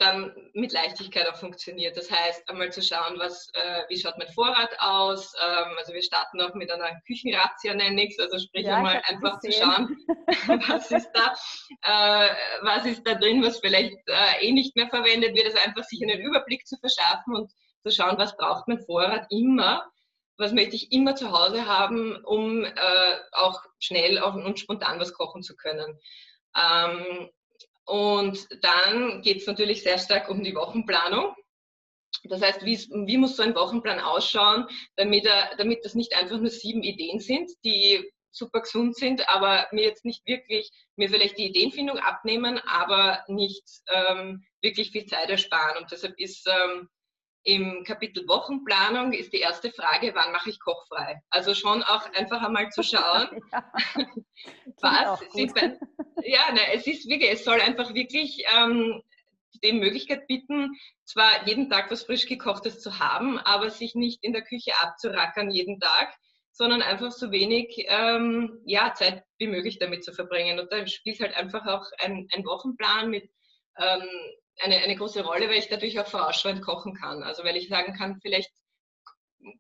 dann 0.01 0.35
mit 0.55 0.73
Leichtigkeit 0.73 1.29
auch 1.29 1.37
funktioniert. 1.37 1.97
Das 1.97 2.11
heißt, 2.11 2.49
einmal 2.49 2.73
zu 2.73 2.83
schauen, 2.83 3.19
was, 3.19 3.51
äh, 3.53 3.83
wie 3.89 3.99
schaut 3.99 4.17
mein 4.19 4.33
Vorrat 4.33 4.71
aus. 4.79 5.35
Ähm, 5.39 5.75
also 5.79 5.93
wir 5.93 6.03
starten 6.03 6.41
auch 6.41 6.55
mit 6.55 6.71
einer 6.71 7.01
Küchenrazzia, 7.07 7.75
nenne 7.75 8.05
ich 8.05 8.17
es. 8.17 8.19
Also 8.19 8.39
sprich 8.39 8.65
ja, 8.65 8.77
einmal 8.77 9.03
einfach 9.07 9.39
zu 9.41 9.53
schauen, 9.53 9.97
was 10.69 10.91
ist 10.91 11.11
da, 11.13 11.35
äh, 11.83 12.35
was 12.63 12.87
ist 12.87 13.07
da 13.07 13.15
drin, 13.15 13.43
was 13.43 13.61
vielleicht 13.61 13.97
äh, 14.07 14.47
eh 14.47 14.53
nicht 14.53 14.75
mehr 14.75 14.89
verwendet 14.89 15.35
wird. 15.35 15.47
Also 15.47 15.59
einfach 15.59 15.85
sich 15.85 16.03
einen 16.03 16.21
Überblick 16.21 16.67
zu 16.67 16.77
verschaffen 16.79 17.37
und 17.37 17.53
zu 17.83 17.91
schauen, 17.91 18.17
was 18.17 18.37
braucht 18.37 18.69
mein 18.69 18.81
Vorrat 18.81 19.27
immer. 19.31 19.85
Was 20.39 20.53
möchte 20.53 20.77
ich 20.77 20.91
immer 20.93 21.15
zu 21.15 21.31
Hause 21.31 21.67
haben, 21.67 22.17
um 22.25 22.65
äh, 22.65 22.73
auch 23.33 23.63
schnell 23.79 24.23
und 24.23 24.59
spontan 24.59 24.99
was 24.99 25.13
kochen 25.13 25.43
zu 25.43 25.55
können. 25.55 26.01
Ähm, 26.57 27.29
und 27.91 28.47
dann 28.63 29.21
geht 29.23 29.39
es 29.39 29.47
natürlich 29.49 29.83
sehr 29.83 29.99
stark 29.99 30.31
um 30.31 30.45
die 30.45 30.55
Wochenplanung. 30.55 31.35
Das 32.25 32.41
heißt, 32.41 32.65
wie, 32.65 32.79
wie, 33.07 33.19
muss 33.19 33.37
so 33.37 33.43
ein 33.43 33.55
Wochenplan 33.57 33.99
ausschauen, 33.99 34.67
damit, 34.95 35.27
er, 35.27 35.57
damit 35.57 35.85
das 35.85 35.97
nicht 35.97 36.15
einfach 36.15 36.39
nur 36.39 36.51
sieben 36.51 36.85
Ideen 36.85 37.19
sind, 37.19 37.51
die 37.65 38.09
super 38.31 38.61
gesund 38.61 38.97
sind, 38.97 39.29
aber 39.29 39.67
mir 39.73 39.83
jetzt 39.83 40.05
nicht 40.05 40.25
wirklich, 40.25 40.71
mir 40.95 41.09
vielleicht 41.09 41.37
die 41.37 41.47
Ideenfindung 41.47 41.99
abnehmen, 41.99 42.61
aber 42.61 43.25
nicht 43.27 43.65
ähm, 43.89 44.45
wirklich 44.63 44.93
viel 44.93 45.07
Zeit 45.07 45.29
ersparen. 45.29 45.83
Und 45.83 45.91
deshalb 45.91 46.17
ist 46.21 46.49
ähm, 46.49 46.89
im 47.45 47.85
Kapitel 47.85 48.27
Wochenplanung 48.29 49.13
ist 49.13 49.33
die 49.33 49.39
erste 49.39 49.73
Frage, 49.73 50.13
wann 50.15 50.33
mache 50.33 50.51
ich 50.51 50.61
kochfrei? 50.61 51.23
Also 51.31 51.55
schon 51.55 51.83
auch 51.83 52.05
einfach 52.13 52.43
einmal 52.43 52.69
zu 52.71 52.83
schauen, 52.83 53.41
ja, 53.53 53.73
was 54.81 55.21
sind 55.33 55.55
bei, 55.55 55.79
ja, 56.23 56.53
ne, 56.53 56.61
es 56.75 56.87
ist 56.87 57.09
wirklich, 57.09 57.31
es 57.31 57.45
soll 57.45 57.61
einfach 57.61 57.95
wirklich 57.95 58.45
ähm, 58.57 59.03
die 59.63 59.73
Möglichkeit 59.73 60.27
bieten, 60.27 60.79
zwar 61.05 61.47
jeden 61.47 61.71
Tag 61.71 61.91
was 61.91 62.05
frisch 62.05 62.27
gekochtes 62.27 62.81
zu 62.81 62.99
haben, 62.99 63.39
aber 63.39 63.71
sich 63.71 63.95
nicht 63.95 64.23
in 64.23 64.33
der 64.33 64.43
Küche 64.43 64.73
abzurackern 64.83 65.51
jeden 65.51 65.81
Tag, 65.81 66.15
sondern 66.53 66.83
einfach 66.83 67.11
so 67.11 67.31
wenig 67.31 67.87
ähm, 67.89 68.61
ja, 68.65 68.93
Zeit 68.95 69.25
wie 69.39 69.47
möglich 69.47 69.79
damit 69.79 70.05
zu 70.05 70.13
verbringen. 70.13 70.59
Und 70.59 70.71
da 70.73 70.87
spielt 70.87 71.21
halt 71.21 71.35
einfach 71.35 71.67
auch 71.67 71.87
ein, 71.99 72.29
ein 72.35 72.45
Wochenplan 72.45 73.09
mit 73.09 73.31
ähm, 73.79 74.09
eine, 74.59 74.77
eine 74.79 74.97
große 74.97 75.25
Rolle, 75.25 75.49
weil 75.49 75.59
ich 75.59 75.69
dadurch 75.69 75.99
auch 75.99 76.07
vorausschauend 76.07 76.63
kochen 76.63 76.95
kann. 76.95 77.23
Also 77.23 77.45
weil 77.45 77.57
ich 77.57 77.69
sagen 77.69 77.95
kann, 77.95 78.21
vielleicht 78.21 78.53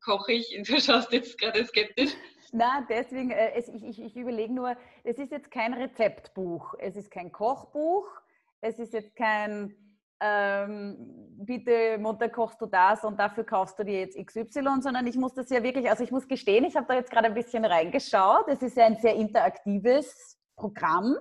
koche 0.04 0.32
ich, 0.32 0.60
du 0.66 0.80
schaust 0.80 1.12
jetzt 1.12 1.38
gerade 1.38 1.64
skeptisch. 1.64 2.12
Na, 2.52 2.84
deswegen, 2.88 3.30
äh, 3.30 3.52
es, 3.54 3.68
ich, 3.68 3.82
ich, 3.82 4.02
ich 4.02 4.16
überlege 4.16 4.52
nur, 4.52 4.76
es 5.04 5.18
ist 5.18 5.30
jetzt 5.30 5.50
kein 5.50 5.72
Rezeptbuch, 5.72 6.74
es 6.78 6.96
ist 6.96 7.10
kein 7.10 7.30
Kochbuch, 7.30 8.08
es 8.60 8.78
ist 8.78 8.92
jetzt 8.92 9.14
kein, 9.14 9.74
ähm, 10.20 10.96
bitte 11.38 11.96
Mutter 11.98 12.28
kochst 12.28 12.60
du 12.60 12.66
das 12.66 13.04
und 13.04 13.18
dafür 13.18 13.44
kaufst 13.44 13.78
du 13.78 13.84
dir 13.84 14.00
jetzt 14.00 14.18
XY, 14.18 14.80
sondern 14.80 15.06
ich 15.06 15.16
muss 15.16 15.34
das 15.34 15.48
ja 15.50 15.62
wirklich, 15.62 15.88
also 15.88 16.02
ich 16.02 16.10
muss 16.10 16.26
gestehen, 16.26 16.64
ich 16.64 16.76
habe 16.76 16.86
da 16.88 16.94
jetzt 16.94 17.10
gerade 17.10 17.26
ein 17.26 17.34
bisschen 17.34 17.64
reingeschaut, 17.64 18.48
es 18.48 18.62
ist 18.62 18.76
ja 18.76 18.86
ein 18.86 18.98
sehr 18.98 19.14
interaktives 19.14 20.36
Programm. 20.56 21.16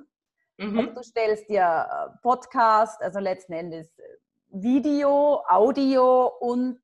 Mhm. 0.60 0.80
Also 0.80 0.94
du 0.94 1.04
stellst 1.04 1.50
dir 1.50 1.88
äh, 1.90 2.18
Podcast, 2.22 3.02
also 3.02 3.20
letzten 3.20 3.54
Endes 3.54 3.98
äh, 3.98 4.04
Video, 4.50 5.42
Audio 5.48 6.32
und 6.40 6.80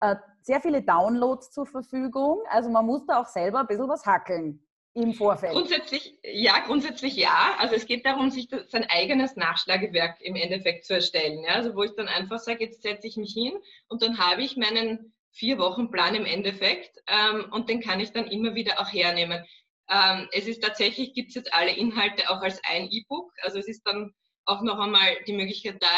äh, 0.00 0.16
sehr 0.42 0.60
viele 0.60 0.82
Downloads 0.82 1.50
zur 1.50 1.66
Verfügung. 1.66 2.42
Also 2.50 2.68
man 2.68 2.84
muss 2.84 3.06
da 3.06 3.20
auch 3.20 3.26
selber 3.26 3.60
ein 3.60 3.66
bisschen 3.66 3.88
was 3.88 4.04
hackeln 4.04 4.62
im 4.92 5.14
Vorfeld. 5.14 5.52
Grundsätzlich, 5.52 6.18
ja, 6.22 6.58
grundsätzlich 6.66 7.16
ja. 7.16 7.54
Also 7.58 7.74
es 7.74 7.86
geht 7.86 8.04
darum, 8.04 8.30
sich 8.30 8.48
das, 8.48 8.70
sein 8.70 8.86
eigenes 8.88 9.36
Nachschlagewerk 9.36 10.20
im 10.20 10.36
Endeffekt 10.36 10.84
zu 10.84 10.94
erstellen. 10.94 11.42
Ja? 11.42 11.54
Also 11.54 11.74
wo 11.74 11.84
ich 11.84 11.94
dann 11.96 12.08
einfach 12.08 12.38
sage, 12.38 12.64
jetzt 12.64 12.82
setze 12.82 13.06
ich 13.06 13.16
mich 13.16 13.32
hin 13.32 13.54
und 13.88 14.02
dann 14.02 14.18
habe 14.18 14.42
ich 14.42 14.56
meinen 14.56 15.14
vier 15.32 15.58
Wochen 15.58 15.90
Plan 15.90 16.14
im 16.14 16.24
Endeffekt 16.24 16.98
ähm, 17.08 17.46
und 17.50 17.68
den 17.68 17.80
kann 17.80 18.00
ich 18.00 18.12
dann 18.12 18.26
immer 18.26 18.54
wieder 18.54 18.80
auch 18.80 18.90
hernehmen. 18.90 19.44
Ähm, 19.88 20.28
es 20.32 20.46
ist 20.46 20.62
tatsächlich, 20.62 21.14
gibt 21.14 21.28
es 21.28 21.34
jetzt 21.34 21.54
alle 21.54 21.72
Inhalte 21.72 22.28
auch 22.30 22.40
als 22.40 22.60
ein 22.64 22.88
E-Book. 22.90 23.32
Also 23.42 23.58
es 23.58 23.68
ist 23.68 23.82
dann 23.84 24.12
auch 24.44 24.62
noch 24.62 24.78
einmal 24.78 25.16
die 25.26 25.32
Möglichkeit 25.32 25.82
da, 25.82 25.88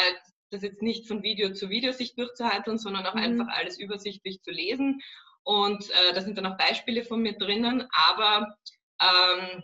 das 0.51 0.63
jetzt 0.63 0.81
nicht 0.81 1.07
von 1.07 1.23
Video 1.23 1.53
zu 1.53 1.69
Video 1.69 1.91
sich 1.91 2.15
durchzuhalten, 2.15 2.77
sondern 2.77 3.05
auch 3.05 3.15
mhm. 3.15 3.21
einfach 3.21 3.47
alles 3.49 3.79
übersichtlich 3.79 4.41
zu 4.41 4.51
lesen. 4.51 5.01
Und 5.43 5.89
äh, 5.89 6.13
da 6.13 6.21
sind 6.21 6.37
dann 6.37 6.45
auch 6.45 6.57
Beispiele 6.57 7.03
von 7.03 7.21
mir 7.21 7.37
drinnen. 7.37 7.87
Aber 7.91 8.55
ähm, 9.01 9.63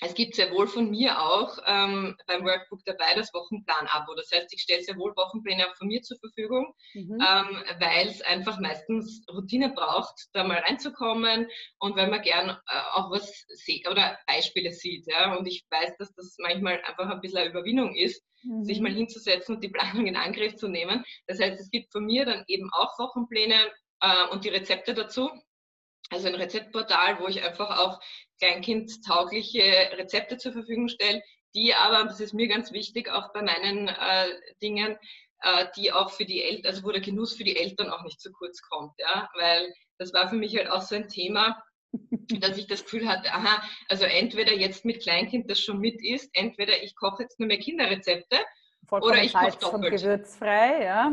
es 0.00 0.14
gibt 0.14 0.34
sehr 0.34 0.50
wohl 0.52 0.66
von 0.66 0.90
mir 0.90 1.20
auch 1.20 1.58
ähm, 1.66 2.16
beim 2.26 2.44
Workbook 2.44 2.84
dabei 2.84 3.14
das 3.14 3.32
Wochenplan-Abo. 3.34 4.14
Das 4.14 4.30
heißt, 4.32 4.52
ich 4.52 4.62
stelle 4.62 4.82
sehr 4.82 4.96
wohl 4.96 5.14
Wochenpläne 5.16 5.68
auch 5.68 5.76
von 5.76 5.88
mir 5.88 6.02
zur 6.02 6.18
Verfügung, 6.18 6.74
mhm. 6.94 7.18
ähm, 7.20 7.62
weil 7.80 8.08
es 8.08 8.22
einfach 8.22 8.60
meistens 8.60 9.24
Routine 9.32 9.70
braucht, 9.70 10.14
da 10.32 10.44
mal 10.44 10.58
reinzukommen 10.58 11.48
und 11.78 11.96
weil 11.96 12.08
man 12.08 12.22
gern 12.22 12.50
äh, 12.50 12.80
auch 12.92 13.10
was 13.10 13.44
sieht 13.48 13.88
oder 13.88 14.18
Beispiele 14.26 14.72
sieht. 14.72 15.06
Ja? 15.06 15.36
Und 15.36 15.46
ich 15.46 15.66
weiß, 15.70 15.96
dass 15.98 16.14
das 16.14 16.36
manchmal 16.38 16.80
einfach 16.82 17.08
ein 17.08 17.20
bisschen 17.20 17.38
eine 17.38 17.50
Überwindung 17.50 17.94
ist, 17.94 18.22
mhm. 18.42 18.62
sich 18.62 18.80
mal 18.80 18.92
hinzusetzen 18.92 19.56
und 19.56 19.64
die 19.64 19.68
Planung 19.78 20.06
in 20.06 20.16
Angriff 20.16 20.56
zu 20.56 20.68
nehmen. 20.68 21.04
Das 21.26 21.40
heißt, 21.40 21.60
es 21.60 21.70
gibt 21.70 21.92
von 21.92 22.04
mir 22.04 22.24
dann 22.24 22.44
eben 22.46 22.70
auch 22.72 22.98
Wochenpläne 22.98 23.56
äh, 24.00 24.28
und 24.30 24.44
die 24.44 24.50
Rezepte 24.50 24.94
dazu. 24.94 25.30
Also 26.10 26.28
ein 26.28 26.34
Rezeptportal, 26.34 27.20
wo 27.20 27.26
ich 27.26 27.42
einfach 27.42 27.78
auch 27.78 28.00
kleinkindtaugliche 28.40 29.62
Rezepte 29.96 30.38
zur 30.38 30.52
Verfügung 30.52 30.88
stelle, 30.88 31.22
die 31.54 31.74
aber, 31.74 32.04
das 32.04 32.20
ist 32.20 32.34
mir 32.34 32.48
ganz 32.48 32.72
wichtig, 32.72 33.10
auch 33.10 33.32
bei 33.32 33.42
meinen 33.42 33.88
äh, 33.88 34.28
Dingen, 34.62 34.96
äh, 35.42 35.66
die 35.76 35.92
auch 35.92 36.10
für 36.10 36.24
die 36.24 36.42
Eltern, 36.42 36.66
also 36.66 36.84
wo 36.84 36.92
der 36.92 37.00
Genuss 37.00 37.36
für 37.36 37.44
die 37.44 37.56
Eltern 37.56 37.90
auch 37.90 38.02
nicht 38.04 38.20
zu 38.20 38.32
kurz 38.32 38.60
kommt, 38.62 38.92
ja, 38.98 39.28
weil 39.34 39.72
das 39.98 40.12
war 40.12 40.28
für 40.28 40.36
mich 40.36 40.56
halt 40.56 40.68
auch 40.68 40.82
so 40.82 40.94
ein 40.94 41.08
Thema, 41.08 41.62
dass 42.40 42.58
ich 42.58 42.66
das 42.66 42.84
Gefühl 42.84 43.08
hatte, 43.08 43.32
aha, 43.32 43.62
also 43.88 44.04
entweder 44.04 44.52
jetzt 44.52 44.84
mit 44.84 45.02
Kleinkind 45.02 45.50
das 45.50 45.60
schon 45.60 45.78
mit 45.78 46.02
ist, 46.04 46.30
entweder 46.34 46.82
ich 46.82 46.94
koche 46.96 47.22
jetzt 47.22 47.38
nur 47.38 47.48
mehr 47.48 47.58
Kinderrezepte 47.58 48.38
Vollkommen 48.86 49.12
oder 49.12 49.22
ich 49.22 49.32
koche 49.32 49.58
doppelt. 49.58 49.92
Und 49.92 50.00
gewürzfrei, 50.00 50.84
ja. 50.84 51.12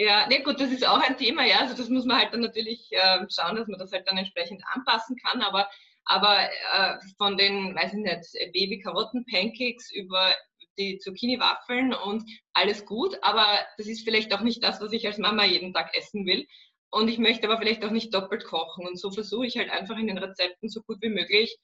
Ja, 0.00 0.28
ne, 0.28 0.42
gut, 0.44 0.60
das 0.60 0.70
ist 0.70 0.86
auch 0.86 1.00
ein 1.00 1.16
Thema, 1.16 1.44
ja. 1.44 1.58
Also 1.58 1.74
das 1.76 1.88
muss 1.88 2.04
man 2.04 2.18
halt 2.18 2.32
dann 2.32 2.40
natürlich 2.40 2.86
äh, 2.92 3.26
schauen, 3.28 3.56
dass 3.56 3.66
man 3.66 3.80
das 3.80 3.90
halt 3.92 4.06
dann 4.06 4.16
entsprechend 4.16 4.62
anpassen 4.72 5.16
kann. 5.16 5.42
Aber, 5.42 5.68
aber 6.04 6.38
äh, 6.72 6.98
von 7.16 7.36
den, 7.36 7.74
weiß 7.74 7.94
ich 7.94 7.98
nicht, 7.98 8.52
Baby-Karotten-Pancakes 8.52 9.90
über 9.92 10.32
die 10.78 10.98
Zucchini-Waffeln 10.98 11.92
und 11.94 12.22
alles 12.52 12.86
gut, 12.86 13.18
aber 13.22 13.44
das 13.76 13.88
ist 13.88 14.04
vielleicht 14.04 14.32
auch 14.32 14.42
nicht 14.42 14.62
das, 14.62 14.80
was 14.80 14.92
ich 14.92 15.04
als 15.04 15.18
Mama 15.18 15.44
jeden 15.44 15.74
Tag 15.74 15.90
essen 15.96 16.24
will. 16.26 16.46
Und 16.90 17.08
ich 17.08 17.18
möchte 17.18 17.48
aber 17.48 17.58
vielleicht 17.58 17.84
auch 17.84 17.90
nicht 17.90 18.14
doppelt 18.14 18.44
kochen. 18.44 18.86
Und 18.86 19.00
so 19.00 19.10
versuche 19.10 19.46
ich 19.46 19.58
halt 19.58 19.70
einfach 19.70 19.98
in 19.98 20.06
den 20.06 20.18
Rezepten 20.18 20.68
so 20.68 20.80
gut 20.82 20.98
wie 21.02 21.08
möglich 21.10 21.58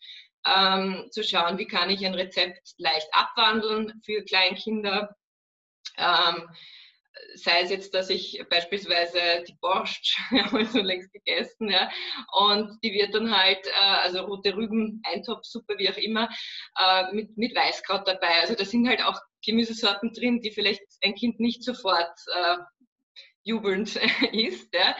ähm, 0.44 1.06
zu 1.12 1.22
schauen, 1.22 1.56
wie 1.58 1.66
kann 1.66 1.88
ich 1.88 2.04
ein 2.04 2.14
Rezept 2.14 2.74
leicht 2.78 3.08
abwandeln 3.12 3.92
für 4.04 4.24
Kleinkinder. 4.24 5.14
Ähm, 5.96 6.48
sei 7.34 7.62
es 7.62 7.70
jetzt, 7.70 7.94
dass 7.94 8.10
ich 8.10 8.42
beispielsweise 8.48 9.18
die 9.46 9.56
Borscht, 9.60 10.16
habe 10.30 10.64
so 10.66 10.80
längst 10.80 11.12
gegessen, 11.12 11.70
ja, 11.70 11.90
und 12.32 12.78
die 12.82 12.92
wird 12.92 13.14
dann 13.14 13.36
halt, 13.36 13.66
äh, 13.66 13.96
also 14.02 14.20
rote 14.22 14.54
Rüben, 14.56 15.00
Eintopfsuppe, 15.04 15.78
wie 15.78 15.90
auch 15.90 15.96
immer, 15.96 16.28
äh, 16.78 17.12
mit, 17.12 17.36
mit 17.36 17.54
Weißkraut 17.54 18.06
dabei. 18.06 18.40
Also 18.40 18.54
da 18.54 18.64
sind 18.64 18.88
halt 18.88 19.02
auch 19.02 19.20
Gemüsesorten 19.44 20.12
drin, 20.12 20.40
die 20.40 20.50
vielleicht 20.50 20.82
ein 21.02 21.14
Kind 21.14 21.38
nicht 21.38 21.62
sofort 21.62 22.18
äh, 22.34 22.56
jubelnd 23.44 23.96
isst. 24.32 24.74
Ja. 24.74 24.96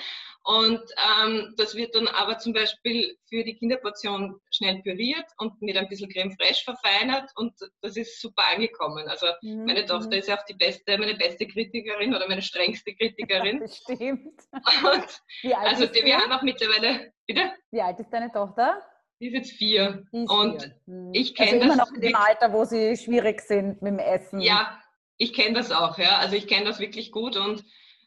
Und 0.46 0.82
ähm, 1.22 1.54
das 1.56 1.74
wird 1.74 1.94
dann 1.94 2.06
aber 2.06 2.36
zum 2.36 2.52
Beispiel 2.52 3.16
für 3.30 3.42
die 3.44 3.54
Kinderportion 3.54 4.38
schnell 4.50 4.82
püriert 4.82 5.24
und 5.38 5.60
mit 5.62 5.74
ein 5.74 5.88
bisschen 5.88 6.10
Creme 6.10 6.32
fraiche 6.32 6.64
verfeinert 6.64 7.30
und 7.36 7.54
das 7.80 7.96
ist 7.96 8.20
super 8.20 8.42
angekommen. 8.54 9.08
Also 9.08 9.26
mhm. 9.40 9.64
meine 9.64 9.86
Tochter 9.86 10.18
ist 10.18 10.28
ja 10.28 10.38
auch 10.38 10.44
die 10.44 10.54
beste, 10.54 10.98
meine 10.98 11.14
beste 11.14 11.46
Kritikerin 11.46 12.14
oder 12.14 12.28
meine 12.28 12.42
strengste 12.42 12.94
Kritikerin. 12.94 13.60
das 13.60 13.78
stimmt. 13.78 14.38
Und 14.52 15.56
also 15.56 15.86
die, 15.86 16.04
wir 16.04 16.18
haben 16.18 16.32
auch 16.32 16.42
mittlerweile, 16.42 17.14
bitte? 17.26 17.50
Wie 17.70 17.80
alt 17.80 17.98
ist 17.98 18.10
deine 18.10 18.30
Tochter? 18.30 18.82
Die 19.20 19.28
ist 19.28 19.34
jetzt 19.34 19.52
vier. 19.52 20.04
Ist 20.12 20.30
und 20.30 20.62
vier. 20.62 20.74
Mhm. 20.84 21.10
ich 21.14 21.34
kenne 21.34 21.52
also 21.52 21.64
das. 21.68 21.74
immer 21.74 21.84
noch 21.86 21.92
in 21.94 22.00
dem 22.02 22.16
Alter, 22.16 22.52
wo 22.52 22.64
sie 22.66 22.98
schwierig 22.98 23.40
sind 23.40 23.80
mit 23.80 23.92
dem 23.92 23.98
Essen. 23.98 24.40
Ja, 24.40 24.78
ich 25.16 25.32
kenne 25.32 25.54
das 25.54 25.72
auch, 25.72 25.96
ja. 25.96 26.18
Also 26.18 26.36
ich 26.36 26.46
kenne 26.46 26.66
das 26.66 26.80
wirklich 26.80 27.12
gut 27.12 27.38
und 27.38 27.64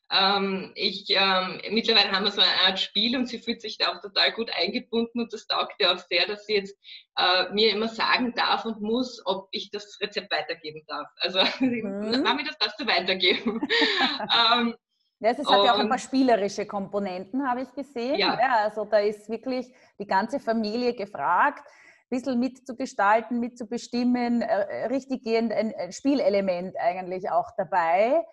ähm, 0.10 0.72
ich, 0.76 1.06
ähm, 1.10 1.60
mittlerweile 1.72 2.12
haben 2.12 2.24
wir 2.24 2.32
so 2.32 2.42
eine 2.42 2.62
Art 2.66 2.80
Spiel 2.80 3.18
und 3.18 3.28
sie 3.28 3.40
fühlt 3.40 3.62
sich 3.62 3.78
da 3.78 3.90
auch 3.90 4.02
total 4.02 4.32
gut 4.32 4.50
eingebunden 4.58 5.20
und 5.20 5.34
das 5.34 5.48
taugt 5.48 5.74
ihr 5.80 5.92
auch 5.92 6.00
sehr, 6.00 6.26
dass 6.28 6.46
sie 6.46 6.56
jetzt 6.56 6.78
äh, 7.18 7.52
mir 7.52 7.72
immer 7.72 7.90
sagen 7.90 8.34
darf 8.34 8.64
und 8.64 8.80
muss, 8.82 9.22
ob 9.26 9.50
ich 9.52 9.70
das 9.70 9.98
Rezept 10.02 10.32
weitergeben 10.32 10.84
darf. 10.88 11.08
Also, 11.18 11.40
mhm. 11.60 12.22
Mami, 12.24 12.46
das 12.46 12.58
darfst 12.58 12.80
du 12.80 12.88
weitergeben. 12.88 13.60
ähm, 14.54 14.76
ja, 15.20 15.32
es 15.32 15.40
hat 15.40 15.66
ja 15.66 15.74
auch 15.74 15.80
ein 15.80 15.90
paar 15.90 15.98
spielerische 15.98 16.66
Komponenten, 16.66 17.46
habe 17.46 17.64
ich 17.64 17.74
gesehen. 17.74 18.16
Ja. 18.16 18.40
ja. 18.40 18.56
also 18.64 18.86
da 18.86 19.00
ist 19.00 19.28
wirklich 19.30 19.68
die 20.00 20.08
ganze 20.08 20.40
Familie 20.40 20.94
gefragt, 20.94 21.68
ein 22.10 22.18
bisschen 22.18 22.40
mitzugestalten, 22.40 23.40
mitzubestimmen, 23.42 24.42
äh, 24.42 24.86
richtig 24.86 25.24
gehend 25.24 25.52
ein 25.52 25.92
Spielelement 25.92 26.78
eigentlich 26.80 27.30
auch 27.30 27.50
dabei. 27.58 28.24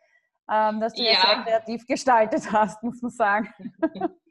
Ähm, 0.50 0.80
dass 0.80 0.94
du 0.94 1.02
ja. 1.02 1.20
sehr 1.20 1.42
kreativ 1.42 1.86
gestaltet 1.86 2.50
hast, 2.52 2.82
muss 2.82 3.00
man 3.02 3.10
sagen. 3.10 3.54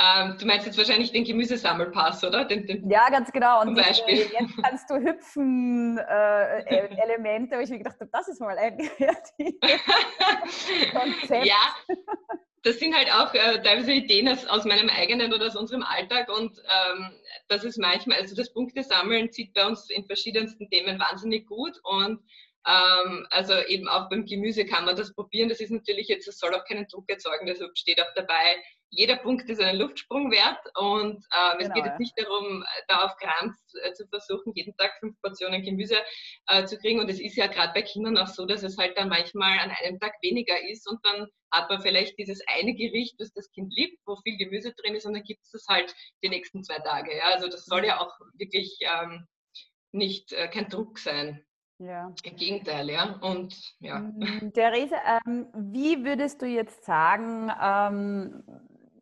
Ähm, 0.00 0.36
du 0.38 0.46
meinst 0.46 0.64
jetzt 0.64 0.78
wahrscheinlich 0.78 1.10
den 1.10 1.24
Gemüsesammelpass, 1.24 2.22
oder? 2.22 2.44
Den, 2.44 2.64
den 2.66 2.88
ja, 2.88 3.08
ganz 3.10 3.32
genau. 3.32 3.62
Und 3.62 3.74
Beispiel. 3.74 4.16
Diese, 4.16 4.32
jetzt 4.32 4.56
kannst 4.62 4.88
du 4.88 4.94
hüpfen 4.94 5.98
äh, 5.98 6.60
Elemente, 7.02 7.56
wo 7.56 7.60
ich 7.60 7.70
mir 7.70 7.78
gedacht 7.78 7.96
habe, 7.98 8.08
das 8.12 8.28
ist 8.28 8.40
mal 8.40 8.56
ein 8.56 8.78
kreatives 8.96 9.82
Konzept. 10.92 11.46
Ja, 11.46 11.74
das 12.62 12.78
sind 12.78 12.94
halt 12.94 13.12
auch 13.12 13.34
äh, 13.34 13.60
teilweise 13.62 13.92
Ideen 13.92 14.28
aus, 14.28 14.46
aus, 14.46 14.64
meinem 14.64 14.88
eigenen 14.88 15.32
oder 15.32 15.46
aus 15.46 15.56
unserem 15.56 15.82
Alltag 15.82 16.28
und 16.28 16.58
ähm, 16.58 17.10
das 17.48 17.64
ist 17.64 17.78
manchmal, 17.78 18.18
also 18.18 18.36
das 18.36 18.52
Punktesammeln 18.52 19.32
zieht 19.32 19.52
bei 19.54 19.66
uns 19.66 19.90
in 19.90 20.04
verschiedensten 20.04 20.68
Themen 20.70 21.00
wahnsinnig 21.00 21.46
gut 21.46 21.80
und 21.82 22.20
ähm, 22.66 23.26
also 23.30 23.54
eben 23.66 23.88
auch 23.88 24.08
beim 24.08 24.26
Gemüse 24.26 24.66
kann 24.66 24.84
man 24.84 24.96
das 24.96 25.14
probieren. 25.14 25.48
Das 25.48 25.60
ist 25.60 25.70
natürlich 25.70 26.08
jetzt, 26.08 26.28
es 26.28 26.38
soll 26.38 26.54
auch 26.54 26.64
keinen 26.64 26.86
Druck 26.88 27.08
erzeugen, 27.08 27.46
deshalb 27.46 27.76
steht 27.76 28.00
auch 28.00 28.12
dabei, 28.14 28.62
jeder 28.90 29.16
Punkt 29.16 29.48
ist 29.50 29.60
einen 29.60 29.78
Luftsprung 29.78 30.30
wert 30.30 30.58
und 30.74 31.16
ähm, 31.16 31.58
genau, 31.58 31.60
es 31.60 31.72
geht 31.74 31.84
jetzt 31.84 32.00
nicht 32.00 32.14
darum, 32.16 32.64
da 32.88 33.04
auf 33.04 33.16
Krampf 33.16 33.56
äh, 33.82 33.92
zu 33.92 34.06
versuchen, 34.08 34.52
jeden 34.54 34.74
Tag 34.76 34.92
fünf 35.00 35.20
Portionen 35.20 35.62
Gemüse 35.62 35.96
äh, 36.46 36.64
zu 36.64 36.78
kriegen. 36.78 37.00
Und 37.00 37.10
es 37.10 37.20
ist 37.20 37.36
ja 37.36 37.48
gerade 37.48 37.72
bei 37.74 37.82
Kindern 37.82 38.16
auch 38.16 38.28
so, 38.28 38.46
dass 38.46 38.62
es 38.62 38.78
halt 38.78 38.96
dann 38.96 39.08
manchmal 39.08 39.58
an 39.58 39.70
einem 39.70 40.00
Tag 40.00 40.14
weniger 40.22 40.56
ist 40.68 40.88
und 40.88 41.04
dann 41.04 41.28
hat 41.50 41.68
man 41.68 41.82
vielleicht 41.82 42.18
dieses 42.18 42.40
eine 42.46 42.74
Gericht, 42.74 43.16
das 43.18 43.32
das 43.32 43.50
Kind 43.50 43.74
liebt, 43.74 43.98
wo 44.06 44.16
viel 44.16 44.38
Gemüse 44.38 44.72
drin 44.74 44.94
ist 44.94 45.06
und 45.06 45.14
dann 45.14 45.24
gibt 45.24 45.42
es 45.44 45.50
das 45.50 45.66
halt 45.68 45.94
die 46.22 46.30
nächsten 46.30 46.64
zwei 46.64 46.78
Tage. 46.78 47.14
Ja? 47.14 47.24
Also 47.34 47.48
das 47.48 47.66
soll 47.66 47.84
ja 47.84 48.00
auch 48.00 48.12
wirklich 48.34 48.78
ähm, 48.80 49.26
nicht 49.92 50.32
äh, 50.32 50.48
kein 50.48 50.68
Druck 50.68 50.98
sein. 50.98 51.44
Ja. 51.78 52.12
Im 52.24 52.36
Gegenteil, 52.36 52.90
ja. 52.90 53.18
Und 53.20 53.54
ja. 53.78 54.00
Mm, 54.00 54.52
Therese, 54.52 54.96
ähm, 55.06 55.46
wie 55.54 56.04
würdest 56.04 56.42
du 56.42 56.46
jetzt 56.46 56.84
sagen, 56.84 57.52
ähm, 57.62 58.42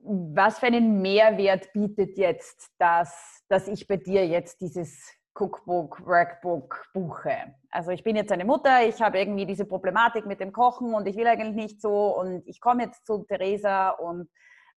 was 0.02 0.58
für 0.58 0.66
einen 0.66 1.00
Mehrwert 1.00 1.72
bietet 1.72 2.18
jetzt 2.18 2.70
das, 2.78 3.42
dass 3.48 3.66
ich 3.66 3.86
bei 3.86 3.96
dir 3.96 4.26
jetzt 4.26 4.60
dieses 4.60 5.10
Cookbook, 5.34 6.04
Workbook 6.06 6.86
buche? 6.92 7.54
Also 7.70 7.90
ich 7.92 8.04
bin 8.04 8.14
jetzt 8.14 8.30
eine 8.30 8.44
Mutter, 8.44 8.86
ich 8.86 9.00
habe 9.00 9.18
irgendwie 9.18 9.46
diese 9.46 9.64
Problematik 9.64 10.26
mit 10.26 10.40
dem 10.40 10.52
Kochen 10.52 10.94
und 10.94 11.06
ich 11.06 11.16
will 11.16 11.26
eigentlich 11.26 11.54
nicht 11.54 11.80
so 11.80 12.16
und 12.18 12.46
ich 12.46 12.60
komme 12.60 12.84
jetzt 12.84 13.06
zu 13.06 13.24
Theresa 13.24 13.90
und 13.90 14.28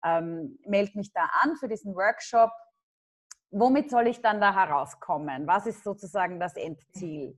ähm, 0.06 0.58
melde 0.65 0.98
mich 0.98 1.12
da 1.12 1.29
an 1.41 1.58
für 1.58 1.68
diesen 1.68 1.94
Workshop. 1.96 2.51
Womit 3.51 3.89
soll 3.89 4.08
ich 4.08 4.22
dann 4.22 4.39
da 4.39 4.53
herauskommen? 4.56 5.48
Was 5.48 5.65
ist 5.65 5.84
sozusagen 5.84 6.39
das 6.39 6.56
Endziel? 6.56 7.38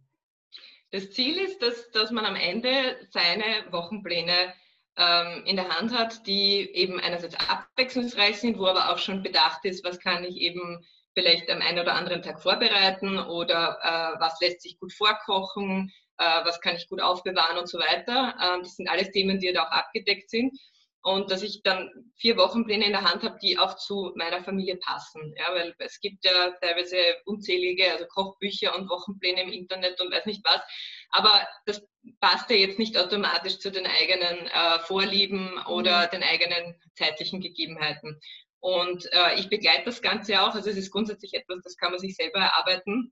Das 0.91 1.09
Ziel 1.11 1.37
ist, 1.37 1.61
dass, 1.61 1.89
dass 1.91 2.11
man 2.11 2.25
am 2.25 2.35
Ende 2.35 2.97
seine 3.09 3.71
Wochenpläne 3.71 4.53
ähm, 4.97 5.43
in 5.45 5.55
der 5.55 5.69
Hand 5.69 5.97
hat, 5.97 6.27
die 6.27 6.69
eben 6.73 6.99
einerseits 6.99 7.35
abwechslungsreich 7.49 8.39
sind, 8.39 8.59
wo 8.59 8.65
aber 8.65 8.91
auch 8.91 8.97
schon 8.97 9.23
bedacht 9.23 9.63
ist, 9.63 9.85
was 9.85 9.99
kann 9.99 10.23
ich 10.25 10.35
eben 10.35 10.85
vielleicht 11.13 11.49
am 11.49 11.61
einen 11.61 11.79
oder 11.79 11.93
anderen 11.95 12.21
Tag 12.21 12.41
vorbereiten 12.41 13.19
oder 13.19 13.77
äh, 13.81 14.19
was 14.19 14.39
lässt 14.41 14.61
sich 14.61 14.77
gut 14.79 14.93
vorkochen, 14.93 15.91
äh, 16.17 16.45
was 16.45 16.59
kann 16.61 16.75
ich 16.75 16.89
gut 16.89 17.01
aufbewahren 17.01 17.57
und 17.57 17.69
so 17.69 17.79
weiter. 17.79 18.35
Ähm, 18.41 18.61
das 18.61 18.75
sind 18.75 18.89
alles 18.89 19.11
Themen, 19.11 19.39
die 19.39 19.51
da 19.53 19.63
auch 19.63 19.71
abgedeckt 19.71 20.29
sind 20.29 20.57
und 21.03 21.31
dass 21.31 21.41
ich 21.41 21.63
dann 21.63 21.89
vier 22.15 22.37
Wochenpläne 22.37 22.85
in 22.85 22.91
der 22.91 23.03
Hand 23.03 23.23
habe, 23.23 23.39
die 23.41 23.57
auch 23.57 23.75
zu 23.75 24.11
meiner 24.15 24.43
Familie 24.43 24.77
passen. 24.77 25.33
Ja, 25.37 25.53
weil 25.53 25.73
es 25.79 25.99
gibt 25.99 26.23
ja 26.23 26.51
teilweise 26.61 26.97
unzählige, 27.25 27.91
also 27.91 28.05
Kochbücher 28.05 28.75
und 28.77 28.89
Wochenpläne 28.89 29.41
im 29.43 29.51
Internet 29.51 29.99
und 29.99 30.11
weiß 30.11 30.27
nicht 30.27 30.43
was. 30.43 30.61
Aber 31.09 31.47
das 31.65 31.81
passt 32.19 32.49
ja 32.51 32.55
jetzt 32.55 32.77
nicht 32.77 32.97
automatisch 32.97 33.57
zu 33.57 33.71
den 33.71 33.87
eigenen 33.87 34.47
äh, 34.47 34.79
Vorlieben 34.79 35.57
oder 35.65 36.05
mhm. 36.05 36.11
den 36.11 36.23
eigenen 36.23 36.75
zeitlichen 36.95 37.41
Gegebenheiten. 37.41 38.19
Und 38.59 39.11
äh, 39.11 39.39
ich 39.39 39.49
begleite 39.49 39.85
das 39.85 40.03
Ganze 40.03 40.39
auch. 40.43 40.53
Also 40.53 40.69
es 40.69 40.77
ist 40.77 40.91
grundsätzlich 40.91 41.33
etwas, 41.33 41.63
das 41.63 41.77
kann 41.77 41.91
man 41.91 41.99
sich 41.99 42.15
selber 42.15 42.39
erarbeiten. 42.39 43.11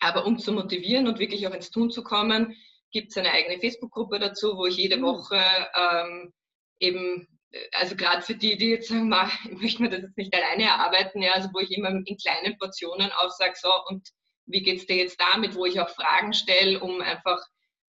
Aber 0.00 0.26
um 0.26 0.38
zu 0.38 0.52
motivieren 0.52 1.06
und 1.06 1.20
wirklich 1.20 1.46
auch 1.46 1.54
ins 1.54 1.70
Tun 1.70 1.92
zu 1.92 2.02
kommen, 2.02 2.56
gibt 2.90 3.10
es 3.10 3.16
eine 3.16 3.30
eigene 3.30 3.60
Facebook-Gruppe 3.60 4.18
dazu, 4.18 4.56
wo 4.56 4.66
ich 4.66 4.76
jede 4.76 4.96
mhm. 4.96 5.02
Woche 5.02 5.40
ähm, 5.76 6.32
eben, 6.80 7.28
also 7.72 7.96
gerade 7.96 8.22
für 8.22 8.34
die, 8.34 8.56
die 8.56 8.70
jetzt 8.70 8.88
sagen, 8.88 9.12
ich 9.44 9.60
möchte 9.60 9.82
mir 9.82 9.90
das 9.90 10.02
jetzt 10.02 10.16
nicht 10.16 10.34
alleine 10.34 10.64
erarbeiten, 10.64 11.22
ja, 11.22 11.32
also 11.32 11.48
wo 11.52 11.60
ich 11.60 11.70
immer 11.70 11.90
in 11.90 12.16
kleinen 12.16 12.58
Portionen 12.58 13.10
auch 13.12 13.30
sage, 13.30 13.54
so, 13.56 13.70
und 13.88 14.08
wie 14.46 14.62
geht 14.62 14.78
es 14.78 14.86
dir 14.86 14.96
jetzt 14.96 15.20
damit, 15.20 15.54
wo 15.54 15.66
ich 15.66 15.80
auch 15.80 15.88
Fragen 15.90 16.32
stelle, 16.32 16.80
um 16.80 17.00
einfach 17.00 17.40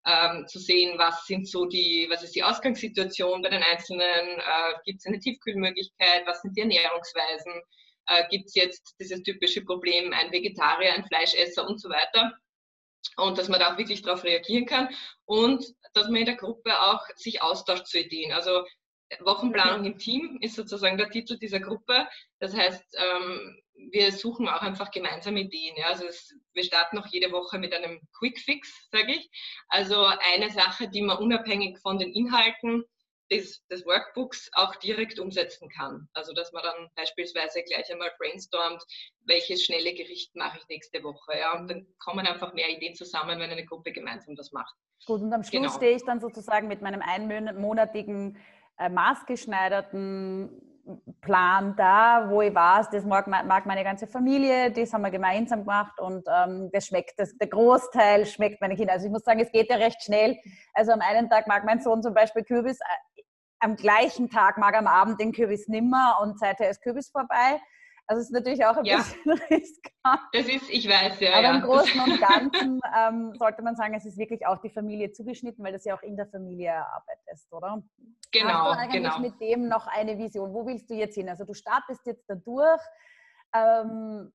ähm, 0.05 0.47
zu 0.47 0.59
sehen, 0.59 0.97
was 0.97 1.25
sind 1.25 1.47
so 1.47 1.65
die, 1.65 2.07
was 2.09 2.23
ist 2.23 2.35
die 2.35 2.43
Ausgangssituation 2.43 3.41
bei 3.41 3.49
den 3.49 3.63
Einzelnen, 3.63 4.03
äh, 4.03 4.73
gibt 4.85 4.99
es 4.99 5.05
eine 5.05 5.19
Tiefkühlmöglichkeit, 5.19 6.25
was 6.25 6.41
sind 6.41 6.57
die 6.57 6.61
Ernährungsweisen, 6.61 7.53
äh, 8.07 8.27
gibt 8.29 8.47
es 8.47 8.55
jetzt 8.55 8.95
dieses 8.99 9.21
typische 9.23 9.63
Problem, 9.63 10.11
ein 10.13 10.31
Vegetarier, 10.31 10.93
ein 10.93 11.05
Fleischesser 11.05 11.67
und 11.67 11.79
so 11.79 11.89
weiter. 11.89 12.33
Und 13.17 13.37
dass 13.37 13.49
man 13.49 13.59
da 13.59 13.73
auch 13.73 13.77
wirklich 13.77 14.03
darauf 14.03 14.23
reagieren 14.23 14.65
kann 14.65 14.89
und 15.25 15.65
dass 15.93 16.07
man 16.07 16.17
in 16.17 16.25
der 16.25 16.35
Gruppe 16.35 16.79
auch 16.79 17.01
sich 17.15 17.41
austauscht 17.41 17.87
zu 17.87 17.99
Ideen. 17.99 18.31
Also 18.31 18.63
Wochenplanung 19.19 19.85
im 19.85 19.97
Team 19.97 20.37
ist 20.41 20.55
sozusagen 20.55 20.97
der 20.97 21.09
Titel 21.09 21.37
dieser 21.37 21.59
Gruppe. 21.59 22.07
Das 22.39 22.55
heißt, 22.55 22.97
ähm, 22.97 23.61
wir 23.91 24.11
suchen 24.11 24.47
auch 24.47 24.61
einfach 24.61 24.91
gemeinsame 24.91 25.41
Ideen. 25.41 25.75
Also 25.83 26.05
es, 26.05 26.33
wir 26.53 26.63
starten 26.63 26.97
auch 26.97 27.07
jede 27.07 27.31
Woche 27.31 27.57
mit 27.57 27.73
einem 27.73 27.99
Quick 28.17 28.39
Fix, 28.39 28.89
sage 28.91 29.13
ich. 29.13 29.29
Also 29.67 30.05
eine 30.05 30.49
Sache, 30.51 30.89
die 30.89 31.01
man 31.01 31.17
unabhängig 31.17 31.79
von 31.79 31.97
den 31.97 32.13
Inhalten 32.13 32.85
des, 33.31 33.65
des, 33.67 33.85
Workbooks 33.85 34.49
auch 34.53 34.75
direkt 34.75 35.17
umsetzen 35.17 35.69
kann. 35.69 36.09
Also 36.13 36.33
dass 36.33 36.51
man 36.51 36.63
dann 36.63 36.89
beispielsweise 36.95 37.63
gleich 37.63 37.91
einmal 37.91 38.11
brainstormt, 38.19 38.83
welches 39.21 39.63
schnelle 39.63 39.93
Gericht 39.93 40.35
mache 40.35 40.59
ich 40.59 40.67
nächste 40.67 41.01
Woche. 41.03 41.37
Ja. 41.37 41.57
Und 41.57 41.69
dann 41.69 41.87
kommen 41.97 42.27
einfach 42.27 42.53
mehr 42.53 42.69
Ideen 42.69 42.93
zusammen, 42.93 43.39
wenn 43.39 43.49
eine 43.49 43.65
Gruppe 43.65 43.93
gemeinsam 43.93 44.35
das 44.35 44.51
macht. 44.51 44.75
Gut, 45.05 45.21
und 45.21 45.33
am 45.33 45.43
Schluss 45.43 45.61
genau. 45.61 45.75
stehe 45.75 45.95
ich 45.95 46.03
dann 46.03 46.19
sozusagen 46.19 46.67
mit 46.67 46.81
meinem 46.81 47.01
einmonatigen 47.01 48.37
äh, 48.81 48.89
maßgeschneiderten 48.89 50.49
Plan 51.21 51.75
da, 51.77 52.25
wo 52.29 52.41
ich 52.41 52.53
weiß, 52.53 52.89
das 52.89 53.05
mag, 53.05 53.27
mag, 53.27 53.65
meine 53.65 53.83
ganze 53.83 54.07
Familie, 54.07 54.71
das 54.71 54.91
haben 54.91 55.03
wir 55.03 55.11
gemeinsam 55.11 55.61
gemacht 55.61 55.99
und 55.99 56.25
ähm, 56.27 56.69
das 56.73 56.87
schmeckt, 56.87 57.13
das, 57.17 57.37
der 57.37 57.47
Großteil 57.47 58.25
schmeckt 58.25 58.61
meine 58.61 58.75
Kinder. 58.75 58.93
Also 58.93 59.05
ich 59.05 59.11
muss 59.11 59.23
sagen, 59.23 59.39
es 59.39 59.51
geht 59.51 59.69
ja 59.69 59.77
recht 59.77 60.03
schnell. 60.03 60.37
Also 60.73 60.91
am 60.91 61.01
einen 61.01 61.29
Tag 61.29 61.47
mag 61.47 61.63
mein 61.65 61.79
Sohn 61.81 62.01
zum 62.01 62.13
Beispiel 62.13 62.43
Kürbis, 62.43 62.79
äh, 62.79 63.21
am 63.59 63.75
gleichen 63.75 64.29
Tag 64.29 64.57
mag 64.57 64.73
er 64.73 64.79
am 64.79 64.87
Abend 64.87 65.21
den 65.21 65.31
Kürbis 65.31 65.67
nimmer 65.67 66.17
und 66.21 66.39
seither 66.39 66.69
ist 66.69 66.81
Kürbis 66.81 67.09
vorbei. 67.09 67.61
Also 68.11 68.23
es 68.23 68.27
ist 68.27 68.33
natürlich 68.33 68.65
auch 68.65 68.75
ein 68.75 68.83
ja. 68.83 68.97
bisschen 68.97 69.31
riskant. 69.49 70.19
Das 70.33 70.45
ist, 70.45 70.69
ich 70.69 70.85
weiß, 70.85 71.17
ja. 71.21 71.31
Aber 71.31 71.43
ja. 71.43 71.55
im 71.55 71.61
Großen 71.61 72.01
und 72.01 72.19
Ganzen 72.53 72.81
ähm, 72.93 73.33
sollte 73.35 73.61
man 73.61 73.77
sagen, 73.77 73.93
es 73.93 74.05
ist 74.05 74.17
wirklich 74.17 74.45
auch 74.45 74.57
die 74.57 74.69
Familie 74.69 75.13
zugeschnitten, 75.13 75.63
weil 75.63 75.71
das 75.71 75.85
ja 75.85 75.95
auch 75.95 76.01
in 76.01 76.17
der 76.17 76.27
Familie 76.27 76.71
erarbeitest, 76.71 77.53
oder? 77.53 77.81
Genau, 78.33 78.49
Hast 78.49 78.75
du 78.75 78.79
eigentlich 78.79 79.03
genau. 79.03 79.19
mit 79.19 79.39
dem 79.39 79.69
noch 79.69 79.87
eine 79.87 80.17
Vision? 80.17 80.53
Wo 80.53 80.65
willst 80.65 80.89
du 80.89 80.93
jetzt 80.93 81.15
hin? 81.15 81.29
Also 81.29 81.45
du 81.45 81.53
startest 81.53 82.05
jetzt 82.05 82.29
da 82.29 82.35
durch. 82.35 82.81
Ähm, 83.55 84.33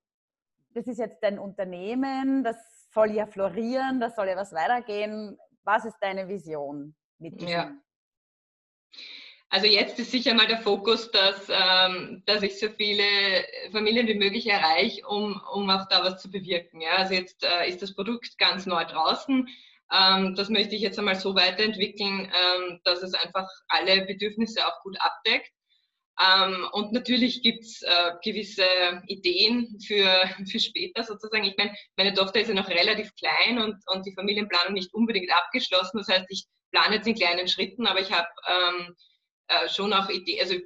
das 0.71 0.87
ist 0.87 0.99
jetzt 0.99 1.23
dein 1.23 1.39
Unternehmen, 1.39 2.45
das 2.45 2.57
soll 2.95 3.11
ja 3.11 3.27
florieren, 3.27 4.01
das 4.01 4.17
soll 4.17 4.29
ja 4.29 4.37
was 4.37 4.55
weitergehen. 4.55 5.37
Was 5.65 5.85
ist 5.85 5.99
deine 6.01 6.29
Vision 6.29 6.97
mit 7.19 7.39
diesem? 7.39 7.53
Ja. 7.53 7.73
Also 9.57 9.69
jetzt 9.69 9.99
ist 9.99 10.11
sicher 10.11 10.35
mal 10.35 10.47
der 10.47 10.59
Fokus, 10.59 11.11
dass, 11.13 11.49
ähm, 11.49 12.23
dass 12.27 12.43
ich 12.43 12.61
so 12.61 12.69
viele 12.69 13.03
Familien 13.73 14.07
wie 14.07 14.15
möglich 14.15 14.47
erreiche, 14.49 15.07
um, 15.07 15.41
um 15.51 15.71
auch 15.71 15.89
da 15.89 16.05
was 16.05 16.21
zu 16.21 16.31
bewirken. 16.31 16.83
Ja? 16.83 16.97
Also 16.97 17.15
jetzt 17.15 17.43
äh, 17.43 17.67
ist 17.67 17.81
das 17.81 17.95
Produkt 17.95 18.37
ganz 18.37 18.67
neu 18.67 18.85
draußen. 18.85 19.49
Ähm, 19.91 20.35
das 20.35 20.51
möchte 20.51 20.75
ich 20.75 20.83
jetzt 20.83 20.99
einmal 20.99 21.17
so 21.17 21.35
weiterentwickeln, 21.35 22.31
ähm, 22.31 22.81
dass 22.85 23.03
es 23.03 23.15
einfach 23.15 23.49
alle 23.69 24.05
Bedürfnisse 24.05 24.61
auch 24.67 24.79
gut 24.83 24.99
abdeckt. 25.01 25.51
Ähm, 26.21 26.69
und 26.73 26.93
natürlich 26.93 27.41
gibt's 27.41 27.81
äh, 27.81 28.13
gewisse 28.23 28.67
Ideen 29.07 29.81
für, 29.87 30.21
für 30.51 30.61
später 30.61 31.03
sozusagen. 31.03 31.45
Ich 31.45 31.57
meine, 31.57 31.75
meine 31.97 32.13
Tochter 32.13 32.41
ist 32.41 32.49
ja 32.49 32.55
noch 32.55 32.69
relativ 32.69 33.11
klein 33.15 33.59
und, 33.59 33.77
und 33.87 34.05
die 34.05 34.13
Familienplanung 34.13 34.75
nicht 34.75 34.93
unbedingt 34.93 35.33
abgeschlossen. 35.33 35.97
Das 35.97 36.09
heißt, 36.09 36.27
ich 36.29 36.45
plane 36.73 36.97
jetzt 36.97 37.09
in 37.09 37.15
kleinen 37.15 37.49
Schritten, 37.49 37.87
aber 37.87 38.03
ich 38.03 38.13
habe 38.13 38.29
ähm, 38.47 38.95
äh, 39.49 39.69
schon 39.69 39.93
auch 39.93 40.09
Ideen, 40.09 40.41
also 40.41 40.57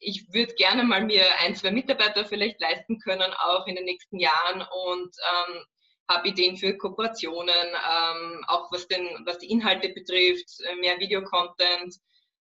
ich 0.00 0.32
würde 0.32 0.54
gerne 0.54 0.82
mal 0.84 1.04
mir 1.04 1.24
ein, 1.40 1.54
zwei 1.54 1.70
Mitarbeiter 1.70 2.24
vielleicht 2.24 2.60
leisten 2.60 2.98
können, 3.00 3.32
auch 3.34 3.66
in 3.66 3.76
den 3.76 3.84
nächsten 3.84 4.18
Jahren 4.18 4.62
und 4.62 5.14
ähm, 5.32 5.64
habe 6.08 6.28
Ideen 6.28 6.56
für 6.56 6.76
Kooperationen, 6.76 7.48
ähm, 7.48 8.44
auch 8.48 8.72
was, 8.72 8.88
den, 8.88 9.06
was 9.26 9.38
die 9.38 9.50
Inhalte 9.50 9.90
betrifft, 9.90 10.48
äh, 10.64 10.74
mehr 10.76 10.98
Videocontent. 10.98 11.96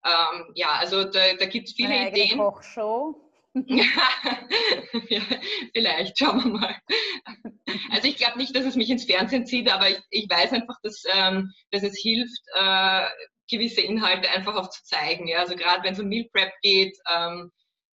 Ähm, 0.04 0.52
ja, 0.54 0.72
also 0.72 1.04
da, 1.04 1.34
da 1.38 1.46
gibt 1.46 1.68
es 1.68 1.74
viele 1.74 1.94
Eine 1.94 2.10
Ideen. 2.10 2.38
Kochshow. 2.38 3.20
ja, 3.66 5.22
vielleicht, 5.72 6.18
schauen 6.18 6.42
wir 6.42 6.50
mal. 6.58 6.76
Also 7.92 8.08
ich 8.08 8.16
glaube 8.16 8.36
nicht, 8.36 8.54
dass 8.54 8.64
es 8.64 8.74
mich 8.74 8.90
ins 8.90 9.04
Fernsehen 9.04 9.46
zieht, 9.46 9.72
aber 9.72 9.88
ich, 9.88 10.00
ich 10.10 10.28
weiß 10.28 10.52
einfach, 10.52 10.76
dass, 10.82 11.04
ähm, 11.14 11.52
dass 11.70 11.84
es 11.84 11.96
hilft, 11.96 12.42
äh, 12.56 13.06
gewisse 13.50 13.80
Inhalte 13.80 14.30
einfach 14.30 14.56
auch 14.56 14.70
zu 14.70 14.82
zeigen. 14.84 15.26
Ja? 15.26 15.40
Also 15.40 15.56
gerade 15.56 15.82
wenn 15.84 15.94
es 15.94 16.00
um 16.00 16.08
Meal 16.08 16.28
Prep 16.32 16.52
geht, 16.62 16.96
ähm, 17.14 17.50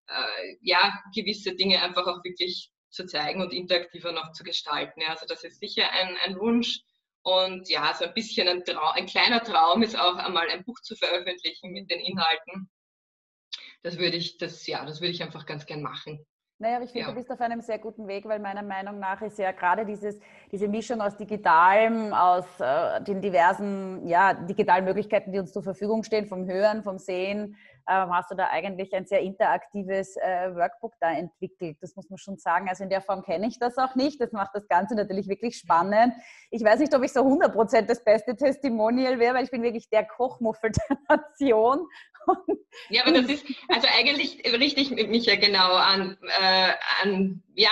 äh, 0.08 0.56
ja, 0.60 0.92
gewisse 1.14 1.54
Dinge 1.54 1.82
einfach 1.82 2.06
auch 2.06 2.22
wirklich 2.24 2.70
zu 2.90 3.06
zeigen 3.06 3.40
und 3.40 3.52
interaktiver 3.52 4.12
noch 4.12 4.32
zu 4.32 4.42
gestalten. 4.44 5.00
Ja? 5.00 5.08
Also 5.08 5.26
das 5.26 5.44
ist 5.44 5.60
sicher 5.60 5.90
ein, 5.90 6.16
ein 6.24 6.38
Wunsch. 6.38 6.80
Und 7.22 7.68
ja, 7.68 7.92
so 7.94 8.06
ein 8.06 8.14
bisschen 8.14 8.48
ein, 8.48 8.64
Traum, 8.64 8.92
ein 8.94 9.06
kleiner 9.06 9.42
Traum 9.42 9.82
ist 9.82 9.98
auch 9.98 10.16
einmal 10.16 10.48
ein 10.48 10.64
Buch 10.64 10.80
zu 10.80 10.96
veröffentlichen 10.96 11.70
mit 11.70 11.90
den 11.90 12.00
Inhalten. 12.00 12.70
Das 13.82 13.98
würde 13.98 14.16
ich, 14.16 14.38
das, 14.38 14.66
ja, 14.66 14.84
das 14.84 15.00
würde 15.00 15.12
ich 15.12 15.22
einfach 15.22 15.44
ganz 15.44 15.66
gern 15.66 15.82
machen. 15.82 16.24
Naja, 16.60 16.76
aber 16.76 16.84
ich 16.84 16.90
finde, 16.90 17.06
ja. 17.06 17.12
du 17.12 17.16
bist 17.16 17.30
auf 17.30 17.40
einem 17.40 17.62
sehr 17.62 17.78
guten 17.78 18.06
Weg, 18.06 18.26
weil 18.26 18.38
meiner 18.38 18.62
Meinung 18.62 18.98
nach 18.98 19.22
ist 19.22 19.38
ja 19.38 19.50
gerade 19.50 19.86
dieses, 19.86 20.20
diese 20.52 20.68
Mischung 20.68 21.00
aus 21.00 21.16
Digitalem, 21.16 22.12
aus 22.12 22.44
äh, 22.60 23.00
den 23.00 23.22
diversen 23.22 24.06
ja, 24.06 24.34
digitalen 24.34 24.84
Möglichkeiten, 24.84 25.32
die 25.32 25.38
uns 25.38 25.54
zur 25.54 25.62
Verfügung 25.62 26.02
stehen, 26.02 26.26
vom 26.26 26.46
Hören, 26.46 26.82
vom 26.82 26.98
Sehen, 26.98 27.56
ähm, 27.88 28.14
hast 28.14 28.30
du 28.30 28.34
da 28.34 28.48
eigentlich 28.48 28.94
ein 28.94 29.06
sehr 29.06 29.20
interaktives 29.20 30.16
äh, 30.16 30.54
Workbook 30.54 30.92
da 31.00 31.12
entwickelt. 31.12 31.78
Das 31.80 31.96
muss 31.96 32.10
man 32.10 32.18
schon 32.18 32.36
sagen. 32.36 32.68
Also 32.68 32.84
in 32.84 32.90
der 32.90 33.00
Form 33.00 33.22
kenne 33.22 33.46
ich 33.46 33.58
das 33.58 33.78
auch 33.78 33.94
nicht. 33.94 34.20
Das 34.20 34.32
macht 34.32 34.50
das 34.52 34.68
Ganze 34.68 34.94
natürlich 34.94 35.28
wirklich 35.28 35.56
spannend. 35.56 36.12
Ich 36.50 36.62
weiß 36.62 36.80
nicht, 36.80 36.94
ob 36.94 37.02
ich 37.02 37.12
so 37.12 37.20
100% 37.20 37.86
das 37.86 38.04
beste 38.04 38.36
Testimonial 38.36 39.18
wäre, 39.18 39.34
weil 39.34 39.44
ich 39.44 39.50
bin 39.50 39.62
wirklich 39.62 39.88
der 39.88 40.04
Kochmuffel 40.04 40.72
der 40.90 40.98
Nation. 41.08 41.88
Ja, 42.90 43.02
aber 43.06 43.12
das 43.12 43.30
ist, 43.30 43.46
also 43.68 43.88
eigentlich 43.96 44.42
richte 44.44 44.80
ich 44.80 44.90
mich 44.90 45.26
ja 45.26 45.36
genau 45.36 45.74
an, 45.74 46.16
äh, 46.22 46.72
an 47.02 47.42
ja, 47.54 47.70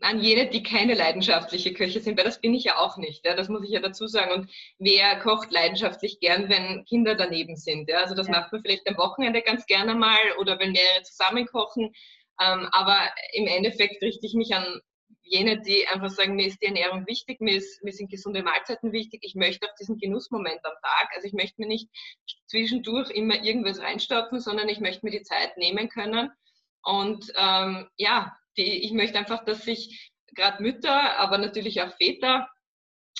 an 0.00 0.20
jene, 0.20 0.48
die 0.48 0.62
keine 0.62 0.94
leidenschaftliche 0.94 1.74
Köche 1.74 2.00
sind, 2.00 2.16
weil 2.16 2.24
das 2.24 2.40
bin 2.40 2.54
ich 2.54 2.64
ja 2.64 2.78
auch 2.78 2.96
nicht. 2.96 3.24
Ja, 3.24 3.34
das 3.34 3.48
muss 3.48 3.64
ich 3.64 3.70
ja 3.70 3.80
dazu 3.80 4.06
sagen. 4.06 4.32
Und 4.32 4.50
wer 4.78 5.18
kocht 5.18 5.50
leidenschaftlich 5.50 6.20
gern, 6.20 6.48
wenn 6.48 6.84
Kinder 6.84 7.14
daneben 7.16 7.56
sind? 7.56 7.88
Ja? 7.88 7.98
Also 7.98 8.14
das 8.14 8.28
ja. 8.28 8.32
macht 8.32 8.52
man 8.52 8.62
vielleicht 8.62 8.88
am 8.88 8.96
Wochenende 8.96 9.42
ganz 9.42 9.66
gerne 9.66 9.94
mal 9.94 10.18
oder 10.38 10.58
wenn 10.58 10.72
mehrere 10.72 11.02
zusammen 11.02 11.46
kochen. 11.46 11.92
Ähm, 12.40 12.68
aber 12.72 12.98
im 13.32 13.46
Endeffekt 13.46 14.02
richte 14.02 14.26
ich 14.26 14.34
mich 14.34 14.54
an 14.54 14.80
jene, 15.24 15.60
die 15.60 15.86
einfach 15.88 16.10
sagen, 16.10 16.36
mir 16.36 16.46
ist 16.46 16.60
die 16.62 16.66
Ernährung 16.66 17.06
wichtig, 17.06 17.40
mir, 17.40 17.56
ist, 17.56 17.82
mir 17.82 17.92
sind 17.92 18.10
gesunde 18.10 18.42
Mahlzeiten 18.42 18.92
wichtig, 18.92 19.20
ich 19.24 19.34
möchte 19.34 19.66
auch 19.66 19.74
diesen 19.80 19.98
Genussmoment 19.98 20.64
am 20.64 20.74
Tag. 20.82 21.10
Also 21.14 21.26
ich 21.26 21.32
möchte 21.32 21.60
mir 21.60 21.66
nicht 21.66 21.88
zwischendurch 22.46 23.10
immer 23.10 23.42
irgendwas 23.42 23.80
reinstopfen, 23.80 24.40
sondern 24.40 24.68
ich 24.68 24.80
möchte 24.80 25.04
mir 25.04 25.12
die 25.12 25.22
Zeit 25.22 25.56
nehmen 25.56 25.88
können. 25.88 26.30
Und 26.82 27.32
ähm, 27.36 27.88
ja, 27.96 28.36
die, 28.56 28.84
ich 28.84 28.92
möchte 28.92 29.18
einfach, 29.18 29.44
dass 29.44 29.64
sich 29.64 30.12
gerade 30.34 30.62
Mütter, 30.62 31.18
aber 31.18 31.38
natürlich 31.38 31.80
auch 31.80 31.96
Väter, 31.96 32.48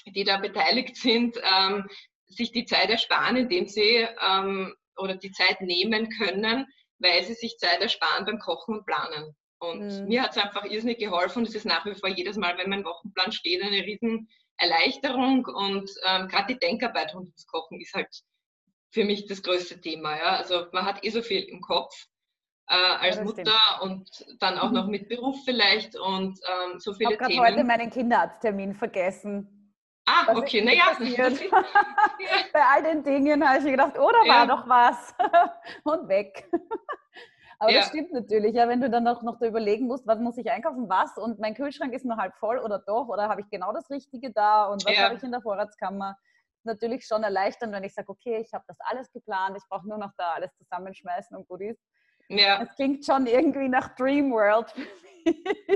die 0.07 0.25
da 0.25 0.37
beteiligt 0.39 0.97
sind, 0.97 1.37
ähm, 1.43 1.89
sich 2.27 2.53
die 2.53 2.67
Zeit 2.67 2.91
ersparen, 2.91 3.37
indem 3.37 3.67
sie 3.67 4.07
ähm, 4.21 4.75
oder 4.97 5.17
die 5.17 5.33
Zeit 5.33 5.61
nehmen 5.61 6.11
können, 6.11 6.67
weil 6.99 7.25
sie 7.25 7.35
sich 7.35 7.57
Zeit 7.59 7.81
ersparen 7.81 8.27
beim 8.27 8.39
Kochen 8.39 8.79
und 8.79 8.87
Planen. 8.87 9.35
Und 9.71 10.03
mhm. 10.03 10.09
mir 10.09 10.23
hat 10.23 10.37
es 10.37 10.43
einfach 10.43 10.65
irrsinnig 10.65 10.99
geholfen 10.99 11.41
und 11.41 11.49
es 11.49 11.55
ist 11.55 11.67
nach 11.67 11.85
wie 11.87 11.95
vor 11.95 12.09
jedes 12.09 12.37
Mal, 12.37 12.57
wenn 12.59 12.71
mein 12.71 12.85
Wochenplan 12.85 13.33
steht, 13.33 13.63
eine 13.63 13.85
riesen 13.85 14.29
Erleichterung 14.57 15.47
und 15.47 15.91
ähm, 16.07 16.29
gerade 16.29 16.55
die 16.55 16.59
Denkarbeit 16.59 17.15
rund 17.15 17.27
ums 17.27 17.47
Kochen 17.47 17.81
ist 17.81 17.95
halt 17.95 18.09
für 18.93 19.05
mich 19.05 19.27
das 19.27 19.43
größte 19.43 19.81
Thema. 19.81 20.17
Ja? 20.17 20.37
Also 20.37 20.67
man 20.73 20.85
hat 20.85 21.05
eh 21.05 21.11
so 21.11 21.23
viel 21.23 21.43
im 21.43 21.61
Kopf 21.61 21.93
äh, 22.69 22.75
als 22.75 23.17
ja, 23.17 23.25
Mutter 23.25 23.43
stimmt. 23.43 23.83
und 23.83 24.41
dann 24.41 24.59
auch 24.59 24.71
noch 24.71 24.87
mit 24.87 25.09
Beruf 25.09 25.37
vielleicht 25.45 25.97
und 25.97 26.39
ähm, 26.47 26.79
so 26.79 26.95
viele 26.95 27.13
ich 27.13 27.19
Themen. 27.19 27.31
Ich 27.31 27.39
habe 27.39 27.49
heute 27.49 27.65
meinen 27.65 27.91
Kinderarzttermin 27.91 28.75
vergessen. 28.75 29.51
Ah, 30.07 30.27
Was 30.27 30.37
okay, 30.37 30.63
naja. 30.63 30.97
Bei 32.53 32.63
all 32.75 32.83
den 32.83 33.03
Dingen 33.03 33.47
habe 33.47 33.59
ich 33.59 33.65
gedacht, 33.65 33.99
oh, 33.99 34.11
da 34.11 34.25
ja. 34.25 34.35
war 34.35 34.47
doch 34.47 34.69
was. 34.69 35.15
und 35.85 36.09
weg. 36.09 36.49
Aber 37.65 37.73
ja. 37.73 37.81
das 37.81 37.89
stimmt 37.89 38.13
natürlich, 38.13 38.55
ja, 38.55 38.69
wenn 38.69 38.83
du 38.83 38.91
dann 38.91 39.09
auch 39.09 39.23
noch 39.23 39.39
da 39.39 39.47
überlegen 39.47 39.87
musst, 39.87 40.07
was 40.07 40.19
muss 40.19 40.37
ich 40.37 40.51
einkaufen, 40.51 40.87
was 40.87 41.17
und 41.17 41.39
mein 41.39 41.55
Kühlschrank 41.55 41.95
ist 41.95 42.05
nur 42.05 42.19
halb 42.19 42.35
voll 42.37 42.59
oder 42.59 42.79
doch 42.79 43.09
oder 43.09 43.31
habe 43.31 43.41
ich 43.41 43.49
genau 43.49 43.73
das 43.73 43.89
Richtige 43.89 44.31
da 44.33 44.67
und 44.67 44.85
was 44.85 44.95
ja. 44.95 45.05
habe 45.05 45.15
ich 45.15 45.23
in 45.23 45.31
der 45.31 45.41
Vorratskammer. 45.41 46.15
Natürlich 46.65 47.07
schon 47.07 47.23
erleichternd, 47.23 47.73
wenn 47.73 47.83
ich 47.83 47.95
sage, 47.95 48.11
okay, 48.11 48.37
ich 48.45 48.53
habe 48.53 48.65
das 48.69 48.77
alles 48.81 49.11
geplant, 49.13 49.57
ich 49.57 49.63
brauche 49.71 49.89
nur 49.89 49.97
noch 49.97 50.11
da 50.19 50.33
alles 50.33 50.55
zusammenschmeißen 50.59 51.35
und 51.35 51.49
gut 51.49 51.63
ist. 51.63 51.81
Ja. 52.29 52.59
Das 52.59 52.75
klingt 52.77 53.07
schon 53.07 53.27
irgendwie 53.27 53.69
nach 53.69 53.95
Dream 53.95 54.31
World. 54.31 54.75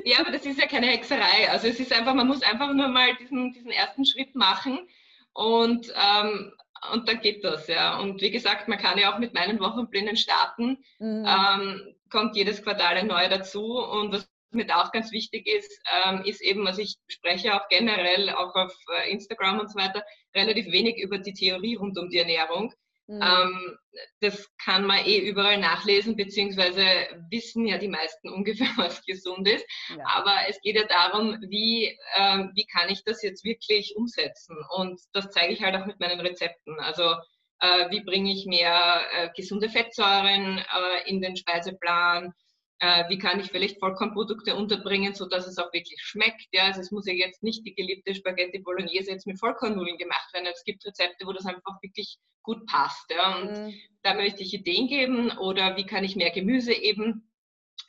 ja, 0.05 0.18
aber 0.20 0.31
das 0.31 0.44
ist 0.44 0.61
ja 0.61 0.66
keine 0.66 0.88
Hexerei. 0.88 1.48
Also 1.51 1.68
es 1.68 1.81
ist 1.81 1.92
einfach, 1.94 2.12
man 2.12 2.27
muss 2.27 2.42
einfach 2.42 2.70
nur 2.74 2.88
mal 2.88 3.16
diesen, 3.16 3.53
diesen 3.53 3.70
ersten 3.70 4.05
Schritt 4.05 4.35
machen 4.35 4.87
und, 5.33 5.90
ähm, 5.96 6.53
und 6.93 7.09
dann 7.09 7.21
geht 7.21 7.45
das, 7.45 7.67
ja. 7.69 7.99
Und 7.99 8.21
wie 8.21 8.31
gesagt, 8.31 8.69
man 8.69 8.79
kann 8.79 8.99
ja 8.99 9.12
auch 9.12 9.19
mit 9.19 9.35
meinen 9.35 9.61
Wochenplänen 9.61 10.17
starten. 10.17 10.79
Mhm. 10.99 11.27
Ähm, 11.27 11.95
kommt 12.11 12.37
jedes 12.37 12.62
Quartal 12.62 12.97
ein 12.97 13.07
neuer 13.07 13.29
dazu 13.29 13.79
und 13.79 14.12
was 14.12 14.29
mir 14.51 14.67
da 14.67 14.83
auch 14.83 14.93
ganz 14.93 15.12
wichtig 15.12 15.47
ist, 15.47 15.71
ähm, 15.93 16.23
ist 16.25 16.41
eben, 16.41 16.67
also 16.67 16.81
ich 16.81 16.97
spreche 17.09 17.55
auch 17.55 17.69
generell, 17.69 18.31
auch 18.31 18.55
auf 18.55 18.75
äh, 18.97 19.11
Instagram 19.11 19.61
und 19.61 19.71
so 19.71 19.79
weiter, 19.79 20.03
relativ 20.35 20.67
wenig 20.73 20.97
über 20.99 21.19
die 21.19 21.35
Theorie 21.35 21.75
rund 21.75 21.99
um 21.99 22.09
die 22.09 22.19
Ernährung. 22.19 22.73
Mhm. 23.09 23.23
Ähm, 23.23 23.79
das 24.21 24.47
kann 24.62 24.85
man 24.85 25.05
eh 25.07 25.18
überall 25.18 25.59
nachlesen, 25.59 26.14
beziehungsweise 26.14 26.83
wissen 27.31 27.66
ja 27.66 27.79
die 27.79 27.88
meisten 27.88 28.29
ungefähr, 28.33 28.68
was 28.77 29.05
gesund 29.05 29.49
ist. 29.49 29.66
Ja. 29.88 30.05
Aber 30.07 30.35
es 30.49 30.61
geht 30.61 30.77
ja 30.77 30.85
darum, 30.85 31.38
wie, 31.49 31.99
ähm, 32.16 32.53
wie 32.55 32.66
kann 32.66 32.90
ich 32.90 33.03
das 33.05 33.23
jetzt 33.23 33.44
wirklich 33.44 33.94
umsetzen? 33.97 34.57
Und 34.77 35.01
das 35.12 35.31
zeige 35.31 35.55
ich 35.55 35.62
halt 35.62 35.75
auch 35.75 35.87
mit 35.87 35.99
meinen 36.01 36.21
Rezepten. 36.21 36.79
Also 36.81 37.14
äh, 37.61 37.90
wie 37.90 38.05
bringe 38.05 38.31
ich 38.31 38.44
mehr 38.47 39.03
äh, 39.14 39.31
gesunde 39.35 39.71
Fettsäuren 39.71 40.59
äh, 40.59 41.09
in 41.09 41.23
den 41.23 41.37
Speiseplan? 41.37 42.35
Äh, 42.81 43.09
wie 43.09 43.19
kann 43.19 43.41
ich 43.41 43.51
vielleicht 43.51 43.81
Vollkornprodukte 43.81 44.55
unterbringen, 44.55 45.14
sodass 45.14 45.47
es 45.47 45.59
auch 45.59 45.73
wirklich 45.73 46.01
schmeckt. 46.03 46.47
Ja? 46.53 46.64
Also 46.64 46.81
es 46.81 46.91
muss 46.91 47.07
ja 47.07 47.12
jetzt 47.12 47.43
nicht 47.43 47.67
die 47.67 47.75
geliebte 47.75 48.14
Spaghetti 48.14 48.59
Bolognese 48.61 49.11
jetzt 49.11 49.27
mit 49.27 49.38
Vollkornnudeln 49.38 49.99
gemacht 49.99 50.33
werden. 50.33 50.47
Es 50.53 50.64
gibt 50.64 50.85
Rezepte, 50.87 51.27
wo 51.27 51.33
das 51.33 51.47
einfach 51.47 51.83
wirklich 51.83 52.19
gut 52.43 52.67
passt. 52.67 53.11
Ja? 53.11 53.37
Und 53.37 53.53
mhm. 53.53 53.75
da 54.03 54.14
möchte 54.14 54.43
ich 54.43 54.55
Ideen 54.55 54.87
geben 54.88 55.31
oder 55.38 55.77
wie 55.77 55.87
kann 55.87 56.05
ich 56.05 56.17
mehr 56.17 56.31
Gemüse 56.31 56.73
eben 56.73 57.29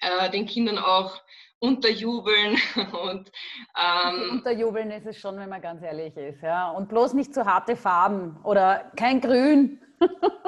äh, 0.02 0.30
den 0.30 0.45
Kindern 0.45 0.78
auch 0.78 1.21
unterjubeln 1.60 2.58
und 3.04 3.32
ähm, 3.78 4.30
unterjubeln 4.32 4.91
ist 4.91 5.06
es 5.06 5.17
schon, 5.17 5.38
wenn 5.38 5.49
man 5.49 5.62
ganz 5.62 5.84
ehrlich 5.84 6.15
ist, 6.15 6.41
ja. 6.41 6.71
Und 6.71 6.88
bloß 6.88 7.13
nicht 7.13 7.34
zu 7.34 7.45
harte 7.45 7.75
Farben 7.75 8.38
oder 8.43 8.91
kein 8.95 9.19
Grün 9.19 9.82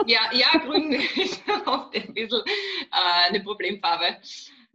ja, 0.05 0.19
ja, 0.31 0.59
grün 0.59 0.91
ist 0.91 1.43
oft 1.65 1.95
ein 1.95 2.13
bisschen 2.13 2.41
äh, 2.45 3.29
eine 3.29 3.41
Problemfarbe. 3.41 4.17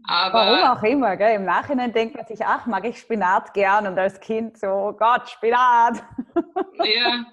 Aber 0.09 0.35
Warum 0.35 0.79
auch 0.79 0.83
immer, 0.83 1.17
gell? 1.17 1.35
im 1.35 1.45
Nachhinein 1.45 1.93
denkt 1.93 2.15
man 2.17 2.27
sich, 2.27 2.45
ach, 2.45 2.67
mag 2.67 2.87
ich 2.87 2.99
Spinat 2.99 3.53
gern 3.55 3.87
und 3.87 3.99
als 3.99 4.21
Kind 4.21 4.59
so, 4.59 4.69
oh 4.69 4.93
Gott, 4.93 5.29
Spinat. 5.29 6.03
Ja. 6.85 7.25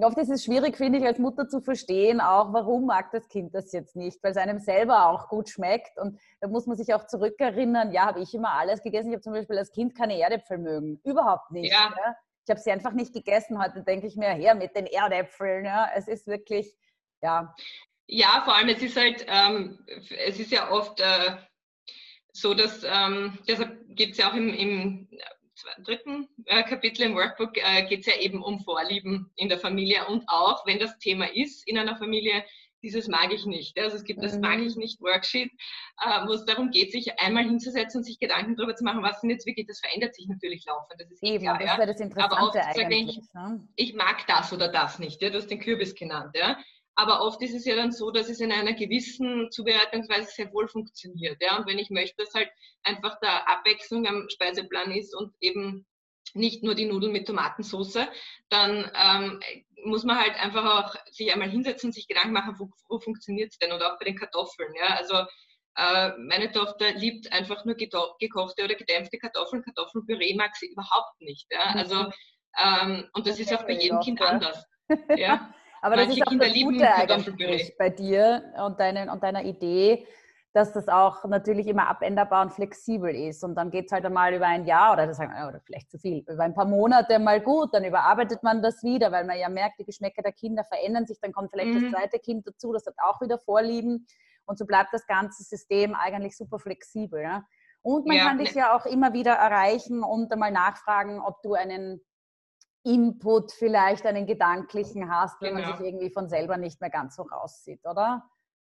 Oft 0.00 0.16
ist 0.18 0.30
es 0.30 0.44
schwierig, 0.44 0.76
finde 0.76 1.00
ich, 1.00 1.04
als 1.04 1.18
Mutter 1.18 1.48
zu 1.48 1.60
verstehen, 1.60 2.20
auch 2.20 2.52
warum 2.52 2.86
mag 2.86 3.10
das 3.10 3.28
Kind 3.28 3.52
das 3.52 3.72
jetzt 3.72 3.96
nicht, 3.96 4.22
weil 4.22 4.30
es 4.30 4.36
einem 4.36 4.60
selber 4.60 5.08
auch 5.08 5.28
gut 5.28 5.48
schmeckt. 5.48 5.98
Und 5.98 6.20
da 6.40 6.46
muss 6.46 6.66
man 6.66 6.76
sich 6.76 6.94
auch 6.94 7.06
zurückerinnern, 7.06 7.90
ja, 7.90 8.06
habe 8.06 8.20
ich 8.20 8.32
immer 8.32 8.52
alles 8.52 8.80
gegessen. 8.82 9.08
Ich 9.08 9.14
habe 9.14 9.22
zum 9.22 9.32
Beispiel 9.32 9.58
als 9.58 9.72
Kind 9.72 9.96
keine 9.96 10.16
Erdäpfel 10.18 10.58
mögen. 10.58 11.00
Überhaupt 11.04 11.50
nicht. 11.50 11.72
Ja. 11.72 11.92
ja? 11.96 12.14
Ich 12.48 12.50
habe 12.50 12.60
sie 12.60 12.70
einfach 12.70 12.92
nicht 12.92 13.12
gegessen. 13.12 13.62
Heute 13.62 13.82
denke 13.82 14.06
ich 14.06 14.16
mir, 14.16 14.30
her 14.30 14.54
mit 14.54 14.74
den 14.74 14.86
Erdäpfeln. 14.86 15.66
Ja. 15.66 15.90
Es 15.94 16.08
ist 16.08 16.26
wirklich, 16.26 16.74
ja. 17.20 17.54
Ja, 18.06 18.40
vor 18.42 18.56
allem, 18.56 18.70
es 18.70 18.82
ist 18.82 18.96
halt, 18.96 19.26
ähm, 19.28 19.84
es 19.86 20.40
ist 20.40 20.50
ja 20.50 20.70
oft 20.70 20.98
äh, 20.98 21.36
so, 22.32 22.54
dass, 22.54 22.82
ähm, 22.84 23.38
deshalb 23.46 23.78
gibt 23.90 24.12
es 24.12 24.18
ja 24.18 24.30
auch 24.30 24.34
im, 24.34 24.48
im 24.54 25.08
dritten 25.84 26.26
äh, 26.46 26.62
Kapitel 26.62 27.02
im 27.02 27.16
Workbook, 27.16 27.58
äh, 27.58 27.86
geht 27.86 28.00
es 28.00 28.06
ja 28.06 28.16
eben 28.18 28.42
um 28.42 28.60
Vorlieben 28.60 29.30
in 29.36 29.50
der 29.50 29.58
Familie 29.58 30.06
und 30.06 30.24
auch, 30.28 30.64
wenn 30.66 30.78
das 30.78 30.98
Thema 30.98 31.26
ist 31.26 31.68
in 31.68 31.76
einer 31.76 31.98
Familie, 31.98 32.44
dieses 32.82 33.08
mag 33.08 33.32
ich 33.32 33.46
nicht. 33.46 33.78
Also 33.78 33.96
es 33.96 34.04
gibt 34.04 34.22
das 34.22 34.38
mag 34.38 34.58
ich 34.60 34.74
mhm. 34.74 34.82
nicht 34.82 35.00
Worksheet, 35.00 35.50
äh, 36.04 36.26
wo 36.26 36.32
es 36.32 36.44
darum 36.44 36.70
geht, 36.70 36.92
sich 36.92 37.18
einmal 37.18 37.44
hinzusetzen 37.44 37.98
und 37.98 38.04
sich 38.04 38.18
Gedanken 38.18 38.56
darüber 38.56 38.74
zu 38.74 38.84
machen, 38.84 39.02
was 39.02 39.20
denn 39.20 39.30
jetzt 39.30 39.46
wirklich, 39.46 39.66
das 39.66 39.80
verändert 39.80 40.14
sich 40.14 40.26
natürlich 40.28 40.64
laufend. 40.66 41.00
Das 41.00 41.10
ist 41.10 41.22
eh 41.22 41.34
Eben, 41.34 41.44
klar, 41.44 41.58
das 41.58 41.76
ja. 41.76 41.86
das 41.86 42.00
Interessante 42.00 42.36
Aber 42.36 42.48
oft 42.48 42.56
eigentlich. 42.56 43.18
Ich, 43.18 43.34
ne? 43.34 43.68
ich 43.76 43.94
mag 43.94 44.26
das 44.26 44.52
oder 44.52 44.68
das 44.68 44.98
nicht. 44.98 45.20
Ja? 45.22 45.30
Du 45.30 45.38
hast 45.38 45.50
den 45.50 45.60
Kürbis 45.60 45.94
genannt. 45.94 46.34
Ja? 46.34 46.58
Aber 46.94 47.22
oft 47.22 47.40
ist 47.42 47.54
es 47.54 47.64
ja 47.64 47.76
dann 47.76 47.92
so, 47.92 48.10
dass 48.10 48.28
es 48.28 48.40
in 48.40 48.50
einer 48.52 48.72
gewissen 48.72 49.50
Zubereitungsweise 49.50 50.30
sehr 50.30 50.52
wohl 50.52 50.68
funktioniert. 50.68 51.40
Ja? 51.40 51.56
Und 51.56 51.68
wenn 51.68 51.78
ich 51.78 51.90
möchte, 51.90 52.24
dass 52.24 52.34
halt 52.34 52.50
einfach 52.82 53.18
da 53.20 53.38
Abwechslung 53.46 54.06
am 54.06 54.28
Speiseplan 54.28 54.92
ist 54.92 55.14
und 55.14 55.32
eben 55.40 55.86
nicht 56.34 56.62
nur 56.62 56.74
die 56.74 56.86
Nudeln 56.86 57.12
mit 57.12 57.26
Tomatensauce, 57.26 58.06
dann 58.48 58.90
ähm, 58.94 59.40
muss 59.84 60.04
man 60.04 60.18
halt 60.18 60.34
einfach 60.40 60.64
auch 60.64 60.94
sich 61.10 61.32
einmal 61.32 61.50
hinsetzen 61.50 61.88
und 61.88 61.92
sich 61.92 62.08
Gedanken 62.08 62.32
machen, 62.32 62.54
wo, 62.58 62.68
wo 62.88 62.98
funktioniert 62.98 63.50
es 63.52 63.58
denn? 63.58 63.72
Und 63.72 63.82
auch 63.82 63.98
bei 63.98 64.04
den 64.04 64.16
Kartoffeln. 64.16 64.74
Ja? 64.74 64.96
Also 64.96 65.14
äh, 65.76 66.12
meine 66.18 66.50
Tochter 66.50 66.92
liebt 66.92 67.32
einfach 67.32 67.64
nur 67.64 67.76
gekochte 67.76 68.64
oder 68.64 68.74
gedämpfte 68.74 69.18
Kartoffeln. 69.18 69.62
Kartoffelpüree 69.62 70.34
mag 70.34 70.56
sie 70.56 70.68
überhaupt 70.68 71.20
nicht. 71.20 71.46
Ja? 71.50 71.72
Also, 71.74 72.10
ähm, 72.58 73.08
und 73.12 73.26
das 73.26 73.38
ist 73.38 73.54
auch 73.54 73.64
bei 73.64 73.74
jedem 73.74 74.00
Kind 74.00 74.20
anders. 74.20 74.64
Ja. 75.16 75.52
Aber 75.82 75.96
Manche 75.96 76.08
das 76.08 76.16
ist 76.16 76.22
auch 76.22 76.30
Kinder 76.30 76.46
das 76.46 76.54
Gute 76.54 76.94
eigentlich 76.94 77.76
bei 77.78 77.90
dir 77.90 78.54
und, 78.64 78.80
deine, 78.80 79.12
und 79.12 79.22
deiner 79.22 79.44
Idee, 79.44 80.06
dass 80.52 80.72
das 80.72 80.88
auch 80.88 81.24
natürlich 81.24 81.66
immer 81.66 81.88
abänderbar 81.88 82.42
und 82.42 82.52
flexibel 82.52 83.14
ist. 83.14 83.44
Und 83.44 83.54
dann 83.54 83.70
geht 83.70 83.86
es 83.86 83.92
halt 83.92 84.04
einmal 84.06 84.32
über 84.32 84.46
ein 84.46 84.64
Jahr 84.64 84.94
oder, 84.94 85.06
das, 85.06 85.18
oder 85.18 85.60
vielleicht 85.64 85.90
zu 85.90 85.98
viel, 85.98 86.24
über 86.26 86.42
ein 86.42 86.54
paar 86.54 86.64
Monate 86.64 87.18
mal 87.18 87.40
gut, 87.40 87.74
dann 87.74 87.84
überarbeitet 87.84 88.42
man 88.42 88.62
das 88.62 88.82
wieder, 88.82 89.12
weil 89.12 89.24
man 89.24 89.38
ja 89.38 89.48
merkt, 89.48 89.78
die 89.78 89.84
Geschmäcker 89.84 90.22
der 90.22 90.32
Kinder 90.32 90.64
verändern 90.64 91.06
sich, 91.06 91.20
dann 91.20 91.32
kommt 91.32 91.50
vielleicht 91.50 91.72
mhm. 91.74 91.82
das 91.82 91.92
zweite 91.92 92.18
Kind 92.18 92.46
dazu, 92.46 92.72
das 92.72 92.86
hat 92.86 92.94
auch 93.04 93.20
wieder 93.20 93.38
Vorlieben. 93.38 94.06
Und 94.46 94.58
so 94.58 94.64
bleibt 94.64 94.94
das 94.94 95.06
ganze 95.06 95.42
System 95.42 95.94
eigentlich 95.94 96.36
super 96.36 96.58
flexibel. 96.58 97.20
Ja? 97.22 97.44
Und 97.82 98.06
man 98.06 98.16
ja, 98.16 98.24
kann 98.24 98.38
dich 98.38 98.54
ne. 98.54 98.62
ja 98.62 98.76
auch 98.76 98.86
immer 98.86 99.12
wieder 99.12 99.32
erreichen 99.32 100.02
und 100.02 100.32
einmal 100.32 100.50
nachfragen, 100.50 101.20
ob 101.20 101.42
du 101.42 101.52
einen 101.52 102.00
Input 102.84 103.52
vielleicht, 103.52 104.06
einen 104.06 104.26
gedanklichen 104.26 105.10
hast, 105.10 105.40
wenn 105.42 105.56
genau. 105.56 105.68
man 105.68 105.76
sich 105.76 105.86
irgendwie 105.86 106.10
von 106.10 106.28
selber 106.30 106.56
nicht 106.56 106.80
mehr 106.80 106.90
ganz 106.90 107.16
so 107.16 107.22
raussieht, 107.22 107.84
oder? 107.84 108.24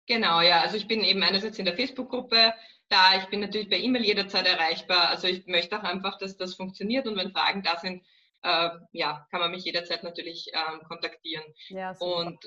Genau, 0.07 0.41
ja. 0.41 0.61
Also 0.61 0.77
ich 0.77 0.87
bin 0.87 1.03
eben 1.03 1.23
einerseits 1.23 1.57
in 1.59 1.65
der 1.65 1.75
Facebook-Gruppe 1.75 2.53
da. 2.89 3.17
Ich 3.17 3.25
bin 3.25 3.39
natürlich 3.39 3.69
per 3.69 3.79
E-Mail 3.79 4.03
jederzeit 4.03 4.45
erreichbar. 4.45 5.09
Also 5.09 5.27
ich 5.27 5.45
möchte 5.47 5.77
auch 5.77 5.83
einfach, 5.83 6.17
dass 6.17 6.37
das 6.37 6.55
funktioniert 6.55 7.07
und 7.07 7.15
wenn 7.15 7.31
Fragen 7.31 7.63
da 7.63 7.77
sind, 7.79 8.03
äh, 8.43 8.69
ja, 8.91 9.27
kann 9.31 9.39
man 9.41 9.51
mich 9.51 9.65
jederzeit 9.65 10.03
natürlich 10.03 10.51
ähm, 10.53 10.81
kontaktieren. 10.87 11.43
Ja, 11.69 11.95
und 11.99 12.39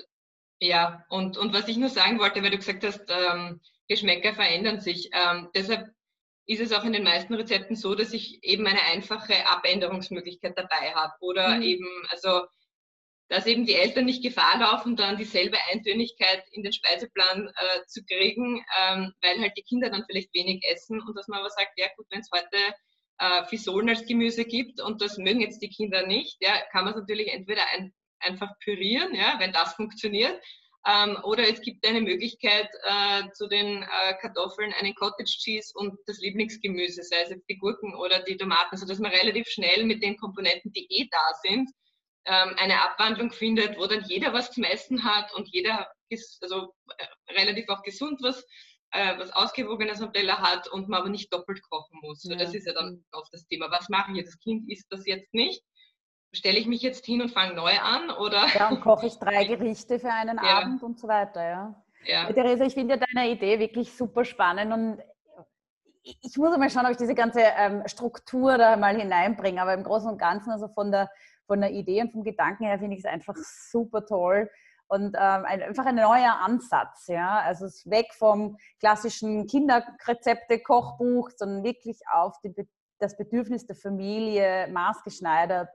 ja, 0.61 1.05
und, 1.09 1.37
und 1.37 1.53
was 1.53 1.67
ich 1.67 1.77
nur 1.77 1.89
sagen 1.89 2.19
wollte, 2.19 2.43
weil 2.43 2.51
du 2.51 2.57
gesagt 2.57 2.83
hast, 2.83 3.09
ähm, 3.09 3.61
Geschmäcker 3.87 4.33
verändern 4.33 4.81
sich. 4.81 5.09
Ähm, 5.13 5.49
deshalb 5.55 5.89
ist 6.45 6.61
es 6.61 6.73
auch 6.73 6.83
in 6.83 6.93
den 6.93 7.03
meisten 7.03 7.33
Rezepten 7.33 7.75
so, 7.75 7.95
dass 7.95 8.13
ich 8.13 8.43
eben 8.43 8.67
eine 8.67 8.81
einfache 8.83 9.47
Abänderungsmöglichkeit 9.47 10.57
dabei 10.57 10.93
habe. 10.93 11.13
Oder 11.21 11.57
mhm. 11.57 11.61
eben, 11.61 11.87
also 12.09 12.43
dass 13.29 13.45
eben 13.45 13.65
die 13.65 13.75
Eltern 13.75 14.05
nicht 14.05 14.23
Gefahr 14.23 14.59
laufen, 14.59 14.95
dann 14.95 15.17
dieselbe 15.17 15.57
Eintönigkeit 15.71 16.43
in 16.51 16.63
den 16.63 16.73
Speiseplan 16.73 17.47
äh, 17.47 17.85
zu 17.85 18.03
kriegen, 18.03 18.65
ähm, 18.81 19.13
weil 19.21 19.39
halt 19.39 19.53
die 19.55 19.63
Kinder 19.63 19.89
dann 19.89 20.03
vielleicht 20.05 20.33
wenig 20.33 20.63
essen 20.65 20.99
und 20.99 21.15
dass 21.15 21.27
man 21.27 21.39
aber 21.39 21.49
sagt, 21.51 21.73
ja 21.77 21.87
gut, 21.95 22.07
wenn 22.09 22.21
es 22.21 22.29
heute 22.33 22.57
äh, 23.19 23.45
Fisolen 23.45 23.89
als 23.89 24.05
Gemüse 24.05 24.45
gibt 24.45 24.81
und 24.81 25.01
das 25.01 25.17
mögen 25.17 25.41
jetzt 25.41 25.61
die 25.61 25.69
Kinder 25.69 26.07
nicht, 26.07 26.37
ja, 26.41 26.59
kann 26.71 26.85
man 26.85 26.93
es 26.93 26.99
natürlich 26.99 27.31
entweder 27.31 27.61
ein, 27.73 27.93
einfach 28.19 28.51
pürieren, 28.63 29.13
ja, 29.13 29.35
wenn 29.39 29.53
das 29.53 29.73
funktioniert, 29.75 30.41
ähm, 30.87 31.17
oder 31.23 31.47
es 31.47 31.61
gibt 31.61 31.85
eine 31.85 32.01
Möglichkeit, 32.01 32.69
äh, 32.83 33.29
zu 33.33 33.47
den 33.47 33.83
äh, 33.83 34.13
Kartoffeln 34.21 34.73
einen 34.73 34.95
Cottage 34.95 35.37
Cheese 35.37 35.71
und 35.75 35.99
das 36.07 36.19
Lieblingsgemüse, 36.19 37.03
sei 37.03 37.21
es 37.23 37.35
die 37.47 37.57
Gurken 37.57 37.95
oder 37.95 38.23
die 38.23 38.37
Tomaten, 38.37 38.77
sodass 38.77 38.97
man 38.97 39.11
relativ 39.11 39.47
schnell 39.49 39.83
mit 39.83 40.01
den 40.01 40.17
Komponenten, 40.17 40.71
die 40.71 40.87
eh 40.89 41.07
da 41.11 41.19
sind, 41.43 41.69
eine 42.31 42.81
Abwandlung 42.81 43.31
findet, 43.31 43.77
wo 43.77 43.87
dann 43.87 44.03
jeder 44.05 44.33
was 44.33 44.51
zum 44.51 44.63
Essen 44.63 45.03
hat 45.03 45.33
und 45.33 45.47
jeder 45.49 45.91
ist 46.09 46.41
also 46.43 46.73
äh, 46.97 47.33
relativ 47.33 47.69
auch 47.69 47.81
gesund 47.83 48.19
was, 48.21 48.45
äh, 48.91 49.17
was 49.17 49.31
Ausgewogenes 49.31 50.01
am 50.01 50.13
Teller 50.13 50.39
hat 50.39 50.67
und 50.67 50.89
man 50.89 51.01
aber 51.01 51.09
nicht 51.09 51.31
doppelt 51.33 51.61
kochen 51.69 51.99
muss. 52.01 52.23
Ja. 52.23 52.35
Das 52.35 52.53
ist 52.53 52.67
ja 52.67 52.73
dann 52.73 53.03
oft 53.11 53.33
das 53.33 53.45
Thema. 53.47 53.69
Was 53.71 53.89
mache 53.89 54.11
ich 54.11 54.17
jetzt? 54.17 54.33
Das 54.33 54.39
Kind 54.39 54.69
isst 54.69 54.87
das 54.91 55.05
jetzt 55.05 55.33
nicht. 55.33 55.63
Stelle 56.31 56.59
ich 56.59 56.67
mich 56.67 56.81
jetzt 56.81 57.05
hin 57.05 57.21
und 57.21 57.29
fange 57.31 57.55
neu 57.55 57.79
an? 57.79 58.11
Oder? 58.11 58.47
Ja, 58.53 58.69
und 58.69 58.81
koche 58.81 59.07
ich 59.07 59.15
drei 59.15 59.43
Gerichte 59.45 59.99
für 59.99 60.11
einen 60.11 60.37
ja. 60.37 60.59
Abend 60.59 60.83
und 60.83 60.99
so 60.99 61.07
weiter, 61.07 61.43
ja. 61.43 61.83
ja. 62.05 62.31
Theresa, 62.31 62.65
ich 62.65 62.73
finde 62.73 62.95
ja 62.95 63.05
deine 63.13 63.31
Idee 63.31 63.59
wirklich 63.59 63.91
super 63.95 64.25
spannend 64.25 64.71
und 64.71 65.01
ich 66.03 66.37
muss 66.37 66.57
mal 66.57 66.69
schauen, 66.69 66.85
ob 66.85 66.91
ich 66.91 66.97
diese 66.97 67.15
ganze 67.15 67.41
ähm, 67.41 67.83
Struktur 67.85 68.57
da 68.57 68.77
mal 68.77 68.95
hineinbringe, 68.95 69.61
aber 69.61 69.73
im 69.73 69.83
Großen 69.83 70.09
und 70.09 70.17
Ganzen, 70.17 70.51
also 70.51 70.67
von 70.69 70.91
der 70.91 71.09
von 71.49 71.61
der 71.61 71.71
Idee 71.71 72.01
und 72.01 72.11
vom 72.11 72.23
Gedanken 72.23 72.65
her 72.65 72.77
finde 72.77 72.95
ich 72.95 73.03
es 73.03 73.11
einfach 73.11 73.35
super 73.35 74.05
toll 74.05 74.49
und 74.87 75.15
ähm, 75.15 75.45
ein, 75.45 75.63
einfach 75.63 75.85
ein 75.87 75.95
neuer 75.95 76.35
Ansatz. 76.43 77.07
Ja? 77.07 77.39
Also 77.41 77.65
es 77.65 77.77
ist 77.77 77.89
weg 77.89 78.13
vom 78.13 78.55
klassischen 78.79 79.47
Kinderrezepte-Kochbuch, 79.47 81.31
sondern 81.35 81.63
wirklich 81.63 81.99
auf 82.11 82.39
die, 82.43 82.53
das 82.99 83.17
Bedürfnis 83.17 83.65
der 83.65 83.75
Familie 83.75 84.67
maßgeschneidert, 84.71 85.69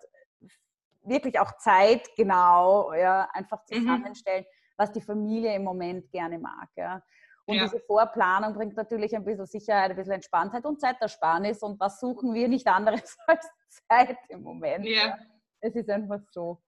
wirklich 1.03 1.41
auch 1.41 1.57
zeitgenau 1.59 2.93
ja? 2.95 3.29
einfach 3.33 3.61
mhm. 3.71 3.75
zusammenstellen, 3.75 4.45
mhm. 4.45 4.75
was 4.77 4.93
die 4.93 5.01
Familie 5.01 5.55
im 5.57 5.65
Moment 5.65 6.11
gerne 6.13 6.39
mag. 6.39 6.69
Ja? 6.77 7.03
Und 7.47 7.57
ja. 7.57 7.65
diese 7.65 7.81
Vorplanung 7.81 8.55
bringt 8.55 8.77
natürlich 8.77 9.15
ein 9.15 9.25
bisschen 9.25 9.47
Sicherheit, 9.47 9.91
ein 9.91 9.97
bisschen 9.97 10.15
Entspanntheit 10.15 10.65
und 10.65 10.81
Zeitersparnis. 10.81 11.63
Und 11.63 11.79
was 11.79 12.01
suchen 12.01 12.33
wir 12.33 12.49
nicht 12.49 12.67
anderes 12.67 13.17
als 13.27 13.49
Zeit 13.89 14.17
im 14.29 14.43
Moment? 14.43 14.85
Ja. 14.87 15.07
ja. 15.09 15.19
Es 15.64 15.74
ist 15.74 15.88
einfach 15.88 16.20
so. 16.31 16.61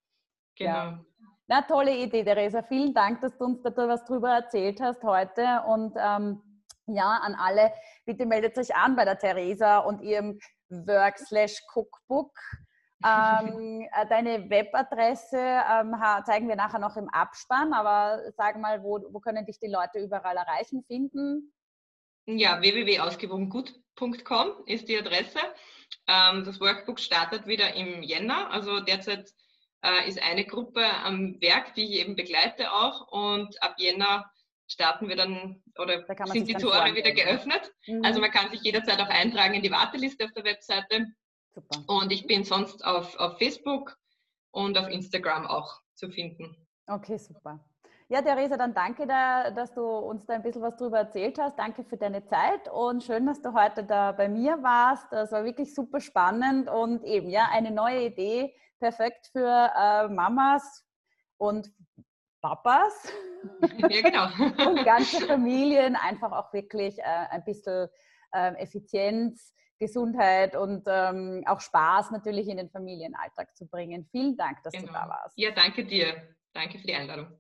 Genau. 0.56 0.70
Ja. 0.70 1.04
Na, 1.48 1.62
tolle 1.62 1.94
Idee, 1.94 2.24
Theresa. 2.24 2.62
Vielen 2.62 2.94
Dank, 2.94 3.20
dass 3.20 3.36
du 3.36 3.44
uns 3.44 3.62
da 3.62 3.70
was 3.76 4.04
drüber 4.04 4.30
erzählt 4.30 4.80
hast 4.80 5.02
heute. 5.04 5.62
Und 5.66 5.94
ähm, 5.96 6.42
ja, 6.86 7.20
an 7.22 7.34
alle, 7.34 7.72
bitte 8.06 8.24
meldet 8.24 8.56
euch 8.58 8.74
an 8.74 8.96
bei 8.96 9.04
der 9.04 9.18
Theresa 9.18 9.78
und 9.78 10.00
ihrem 10.00 10.38
Work-Cookbook. 10.70 12.32
ähm, 13.04 13.86
äh, 13.92 14.06
deine 14.08 14.48
Webadresse 14.48 15.38
ähm, 15.38 15.94
zeigen 16.24 16.48
wir 16.48 16.56
nachher 16.56 16.78
noch 16.78 16.96
im 16.96 17.10
Abspann, 17.10 17.74
aber 17.74 18.22
sag 18.36 18.58
mal, 18.58 18.82
wo, 18.82 18.98
wo 19.10 19.20
können 19.20 19.44
dich 19.44 19.60
die 19.60 19.68
Leute 19.68 19.98
überall 19.98 20.36
erreichen, 20.36 20.82
finden? 20.86 21.52
Ja, 22.26 22.60
www.ausgewogengut.com 22.60 24.64
ist 24.64 24.88
die 24.88 24.98
Adresse. 24.98 25.38
Ähm, 26.08 26.44
das 26.44 26.60
Workbook 26.60 27.00
startet 27.00 27.46
wieder 27.46 27.74
im 27.74 28.02
Jänner. 28.02 28.50
Also 28.50 28.80
derzeit 28.80 29.30
äh, 29.82 30.08
ist 30.08 30.20
eine 30.22 30.44
Gruppe 30.44 30.84
am 30.84 31.40
Werk, 31.40 31.74
die 31.74 31.84
ich 31.84 32.00
eben 32.00 32.16
begleite 32.16 32.72
auch. 32.72 33.08
Und 33.08 33.62
ab 33.62 33.76
Jänner 33.78 34.30
starten 34.68 35.08
wir 35.08 35.16
dann 35.16 35.62
oder 35.78 36.02
da 36.02 36.26
sind 36.26 36.48
die 36.48 36.54
Tore 36.54 36.94
wieder 36.94 37.12
geöffnet. 37.12 37.72
Mhm. 37.86 38.04
Also 38.04 38.20
man 38.20 38.30
kann 38.30 38.50
sich 38.50 38.62
jederzeit 38.62 39.00
auch 39.00 39.08
eintragen 39.08 39.54
in 39.54 39.62
die 39.62 39.70
Warteliste 39.70 40.24
auf 40.24 40.32
der 40.32 40.44
Webseite. 40.44 41.06
Super. 41.54 41.84
Und 41.86 42.12
ich 42.12 42.26
bin 42.26 42.44
sonst 42.44 42.84
auf, 42.84 43.16
auf 43.16 43.38
Facebook 43.38 43.96
und 44.50 44.76
auf 44.76 44.88
Instagram 44.88 45.46
auch 45.46 45.80
zu 45.94 46.10
finden. 46.10 46.66
Okay, 46.86 47.18
super. 47.18 47.64
Ja, 48.08 48.22
Theresa, 48.22 48.56
dann 48.56 48.72
danke, 48.72 49.04
da, 49.04 49.50
dass 49.50 49.74
du 49.74 49.82
uns 49.82 50.24
da 50.26 50.34
ein 50.34 50.42
bisschen 50.42 50.62
was 50.62 50.76
drüber 50.76 50.98
erzählt 50.98 51.38
hast. 51.40 51.58
Danke 51.58 51.82
für 51.82 51.96
deine 51.96 52.24
Zeit 52.24 52.68
und 52.72 53.02
schön, 53.02 53.26
dass 53.26 53.42
du 53.42 53.52
heute 53.52 53.82
da 53.82 54.12
bei 54.12 54.28
mir 54.28 54.62
warst. 54.62 55.08
Das 55.10 55.32
war 55.32 55.44
wirklich 55.44 55.74
super 55.74 56.00
spannend 56.00 56.70
und 56.70 57.02
eben 57.02 57.28
ja 57.28 57.48
eine 57.50 57.72
neue 57.72 58.06
Idee, 58.06 58.54
perfekt 58.78 59.26
für 59.32 59.72
äh, 59.76 60.06
Mamas 60.06 60.84
und 61.36 61.70
Papas. 62.40 63.12
Ja, 63.88 64.00
genau. 64.00 64.24
und 64.70 64.84
ganze 64.84 65.24
Familien 65.24 65.94
einfach 65.94 66.32
auch 66.32 66.52
wirklich 66.52 66.98
äh, 66.98 67.02
ein 67.02 67.44
bisschen 67.44 67.88
äh, 68.32 68.54
Effizienz, 68.54 69.54
Gesundheit 69.78 70.56
und 70.56 70.82
ähm, 70.88 71.44
auch 71.46 71.60
Spaß 71.60 72.10
natürlich 72.10 72.48
in 72.48 72.56
den 72.56 72.70
Familienalltag 72.70 73.54
zu 73.54 73.68
bringen. 73.68 74.08
Vielen 74.10 74.36
Dank, 74.36 74.64
dass 74.64 74.72
genau. 74.72 74.86
du 74.88 74.92
da 74.94 75.08
warst. 75.08 75.38
Ja, 75.38 75.52
danke 75.52 75.84
dir. 75.84 76.34
Danke 76.54 76.78
für 76.78 76.86
die 76.88 76.94
Einladung. 76.94 77.38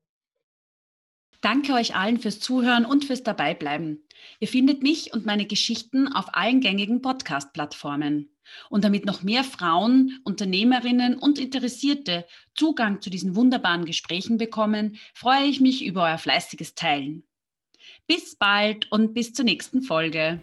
Danke 1.40 1.72
euch 1.74 1.94
allen 1.94 2.18
fürs 2.18 2.40
Zuhören 2.40 2.84
und 2.84 3.04
fürs 3.04 3.22
Dabeibleiben. 3.22 4.02
Ihr 4.40 4.48
findet 4.48 4.82
mich 4.82 5.12
und 5.12 5.26
meine 5.26 5.46
Geschichten 5.46 6.08
auf 6.08 6.34
allen 6.34 6.60
gängigen 6.60 7.02
Podcast-Plattformen. 7.02 8.30
Und 8.70 8.84
damit 8.84 9.06
noch 9.06 9.22
mehr 9.22 9.44
Frauen, 9.44 10.20
Unternehmerinnen 10.24 11.18
und 11.18 11.38
Interessierte 11.38 12.26
Zugang 12.54 13.00
zu 13.00 13.10
diesen 13.10 13.34
wunderbaren 13.34 13.84
Gesprächen 13.84 14.38
bekommen, 14.38 14.98
freue 15.14 15.44
ich 15.44 15.60
mich 15.60 15.84
über 15.84 16.04
euer 16.04 16.18
fleißiges 16.18 16.74
Teilen. 16.74 17.24
Bis 18.06 18.36
bald 18.36 18.90
und 18.92 19.14
bis 19.14 19.32
zur 19.32 19.44
nächsten 19.44 19.82
Folge. 19.82 20.40